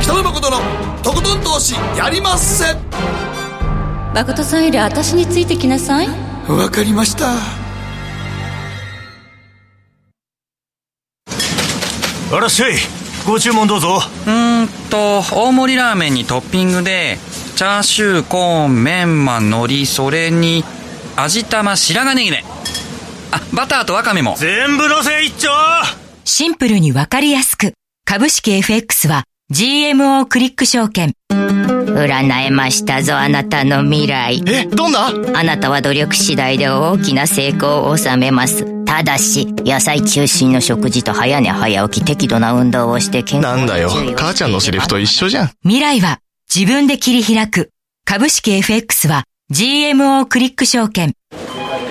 [0.00, 0.58] 北野誠の
[1.02, 2.76] とことん投資やりまっせ。
[4.14, 6.08] 誠さんより私についてきなさい。
[6.48, 7.32] わかりました。
[12.30, 12.97] あらっしゃい。
[13.28, 14.00] ご注文どうぞ。
[14.26, 17.18] うんと大盛りラーメンにトッピングで
[17.56, 20.64] チャーシューコーンメンマ海苔それに
[21.14, 22.42] 味玉白髪ネギね
[23.30, 24.34] あバターとワカメも。
[24.38, 25.50] 全部のせ一丁。
[26.24, 27.74] シンプルにわかりやすく。
[28.06, 31.12] 株式 FX は GMO クリック証券。
[31.28, 34.42] 占えましたぞあなたの未来。
[34.46, 35.08] えどんな？
[35.34, 45.50] あなたは努力次第で大きな成功を収めますただし、野菜中心の食事と早寝早起き適度な運動をして健康なんだよ、母ちゃんのセリフと一緒じゃん。
[45.62, 46.20] 未来は
[46.52, 47.70] 自分で切り開く。
[48.06, 51.12] 株式 FX は GMO クリック証券。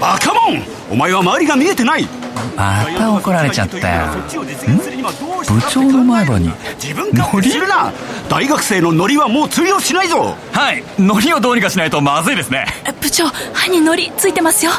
[0.02, 2.08] バカモンお前は周りが見えてない
[2.56, 4.08] また怒られちゃったよ。
[4.08, 4.28] ん？
[4.28, 6.50] 部長の前歯に。
[6.82, 7.94] 自分勝手するな
[8.28, 12.66] 大学生のノリはもう通用しないぞはい、ノリをどうにかしないとまずいですね。
[13.00, 14.72] 部長歯にノリついてますよ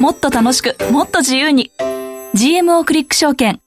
[0.00, 1.70] もっと楽しくもっと自由に。
[2.34, 3.60] GMO クリック証券。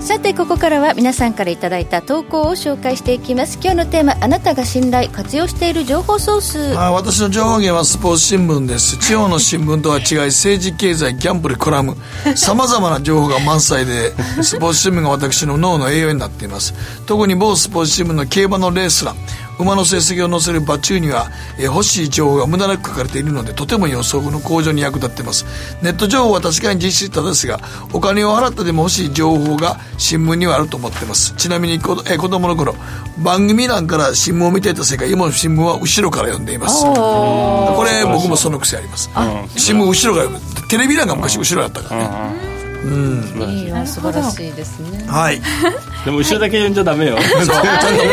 [0.00, 3.58] さてここからは皆さんからいただいた投稿を紹介していきます。
[3.60, 6.78] 今日のテーマあなたが信頼活用している情報ソース。
[6.78, 8.98] あ私の情報源はスポーツ新聞です。
[8.98, 11.96] 地方の新聞とは違い政治経済ギャンブルコラム。
[12.36, 16.74] さまざまな情報が満載でスポーツ新聞が私の脳の栄養になっています。
[17.06, 19.16] 特に某スポーツ新聞の競馬のレース欄
[19.58, 25.44] 馬の成績を載せる馬中には、えー欲しい情報が無駄なく書かれているのでとても予測の向上に役立っています。
[25.82, 27.58] ネット情報は確かに実質多ですが
[27.92, 31.34] お金を払ってでも欲しい情報が新聞にはあると思ってます。
[31.36, 32.74] ちなみにこ、えー子供の頃
[33.18, 36.84] 番組欄から新聞を見ていた世界今の新聞は後ろから読んでいます。
[36.84, 39.10] これ僕もその癖あります。
[39.56, 40.30] 新聞後ろから読
[40.62, 40.68] む。
[40.68, 42.56] テレビ欄が昔後ろだったからね。
[42.84, 43.42] うん。
[43.50, 45.04] いいわ素晴らしいですね。
[45.08, 45.40] はい
[46.06, 47.18] でも後ろだけ読んじゃダメよ。
[47.18, 47.52] ちゃんと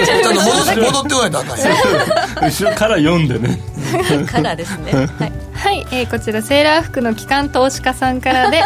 [0.03, 1.65] ちゃんと戻って戻ってこないとあかんよ。
[2.41, 3.59] 後ろから読んでね。
[4.25, 4.91] からですね。
[4.91, 8.61] はいはい、えーこちらセーラー服の機関投資家さんからで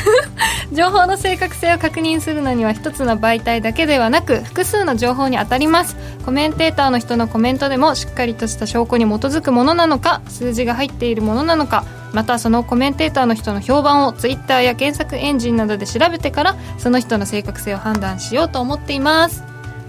[0.72, 5.96] 情報の正確性を確認するのには一つの媒体だけではなく複数の情報に当たります。
[6.28, 19.42] コメンテーターの人のコメントでもしっかりとした証拠に基づくものなのか数字が入っているものなのかまたそのコメンテーターの人の評判をツイッターや検索エンジンなどで調べてからその人の正確性を判断しようと思っています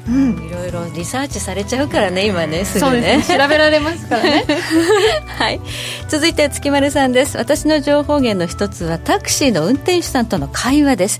[0.08, 3.38] いろいろリサーチされちゃうからね今ねすぐそうでねすね。
[3.39, 4.45] 調べられますからね。
[5.38, 5.60] はい。
[6.08, 7.38] 続いて月丸さんです。
[7.38, 11.20] 私の情報源の一つはタクシーの運転手さんとの会話です。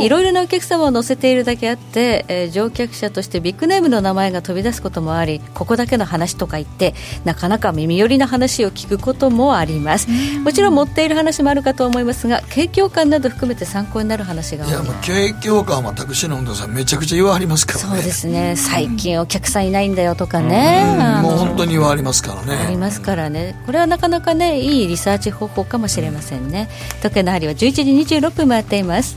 [0.00, 10.08] いろいろなお客様を乗せているだけあって、えー乗客者としてビッグネームの名前が飛び出すこともありここだけの話とか言ってなかなか耳寄りな話を聞くこともあります。
[10.42, 17.84] もちろん持っている話もあるかと思いますが景況感など含めて参考になる話が多いいやもう景況感はタクシーの運動さんめちゃくちゃ言わはりますからね。
[17.96, 18.56] そうですね。
[18.56, 23.54] 最近お客さんいないんだよとかね、あのもう本当に言わはりますからありねますからね。
[23.66, 26.68] これはなかなかねいいリサーチ方法かもしれませんね。
[27.02, 29.16] 時計の針は11時26分回っています。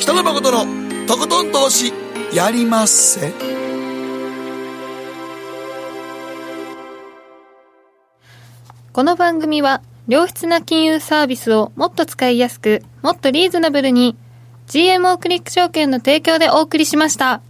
[0.00, 1.92] 北野誠のとことん投資
[2.32, 3.32] やりまっせ。
[8.92, 14.16] この番組は良質な金融サービスをもっと使いやすくもっとリーズナブルに
[14.70, 17.42] GMO クリック証券の提供でお送りしました。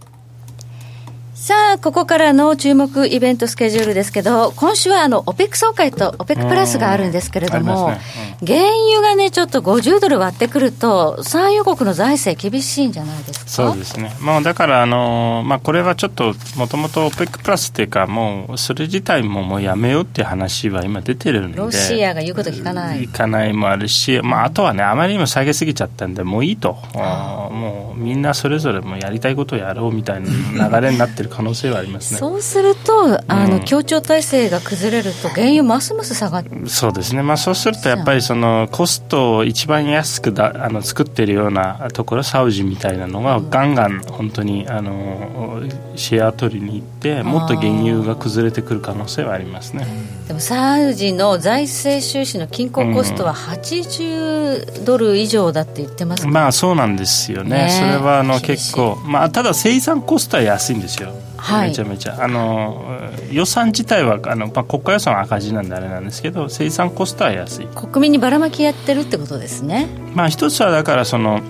[1.41, 8.37] さあここからの注目イベントスケジュールですけど今週はあの OPEC 総会と OPEC プラスがあるんですけれども、ありますね。
[8.45, 8.59] 原
[8.93, 13.49] 油がねちょっと50ドル割ってくると産油国の財政厳しいんじゃないですか？
[13.49, 23.05] そうですね、まあ、だからあの、まあ、これはちょっともともと OPEC プラスっていうかもうそれ自体ももうやめようっていう話は今出てるんでロシアが言うこと聞かない。
[23.05, 26.77] いかないもあるし、まあ、あとはねあまりにも下げすぎちゃったんでもういいと。
[26.93, 32.19] もうみんなそれぞれもうやりたいことをやろうみたいな流れになってる可能性はありますね。
[32.19, 33.65] そうするとあの、うん。
[33.71, 45.61] 協調体制が崩れると原油ますます下がってそうですね、まあ、そうするとやっぱりそのコストを一番安くだあの作ってるようなところサウジみたいなのがガンガン本当にあの
[45.95, 49.87] シェア取りに行ってもっと原油が崩れてくる可能性はありますね。
[50.27, 61.11] でもサウジの財政収支の均衡コストは80ドル以上だって言ってますまあそうなんですよね、ねそれはあの結構、まあ、ただ生産コストは安いんですよ、
[61.41, 61.69] はい。
[61.69, 62.23] めちゃめちゃ。
[62.23, 62.85] あの
[63.31, 67.67] 予算自体はあの、まあ、国家予算は赤字なんであれなんですけど生産コストは安い。
[67.67, 69.87] 国民にばらまきやってるってことですね。
[70.13, 71.41] まあ一つはだからその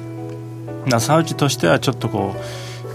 [0.89, 2.39] まあサウジとしてはちょっとこう、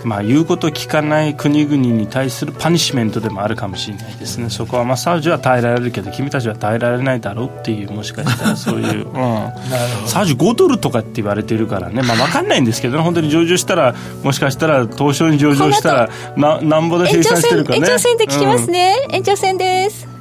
[0.07, 4.51] まあ、言うことを聞かない国々に対するパニッシメントでもあるかもしれないですね。
[4.51, 13.03] そこはまあサウジは耐えられるけど君たちは耐えられないだろうっていうもしかしたらそういう、うん、サウジ5ドルとかって言われてるからね、まあ、分かんないんですけどね。
[13.03, 17.79] 本当に上場したらもしかしたら東証に上場したらななんぼで生延長戦産してるかね。
[17.79, 18.73] 延長戦で聞きますうん。
[18.73, 20.16] ね、延長戦です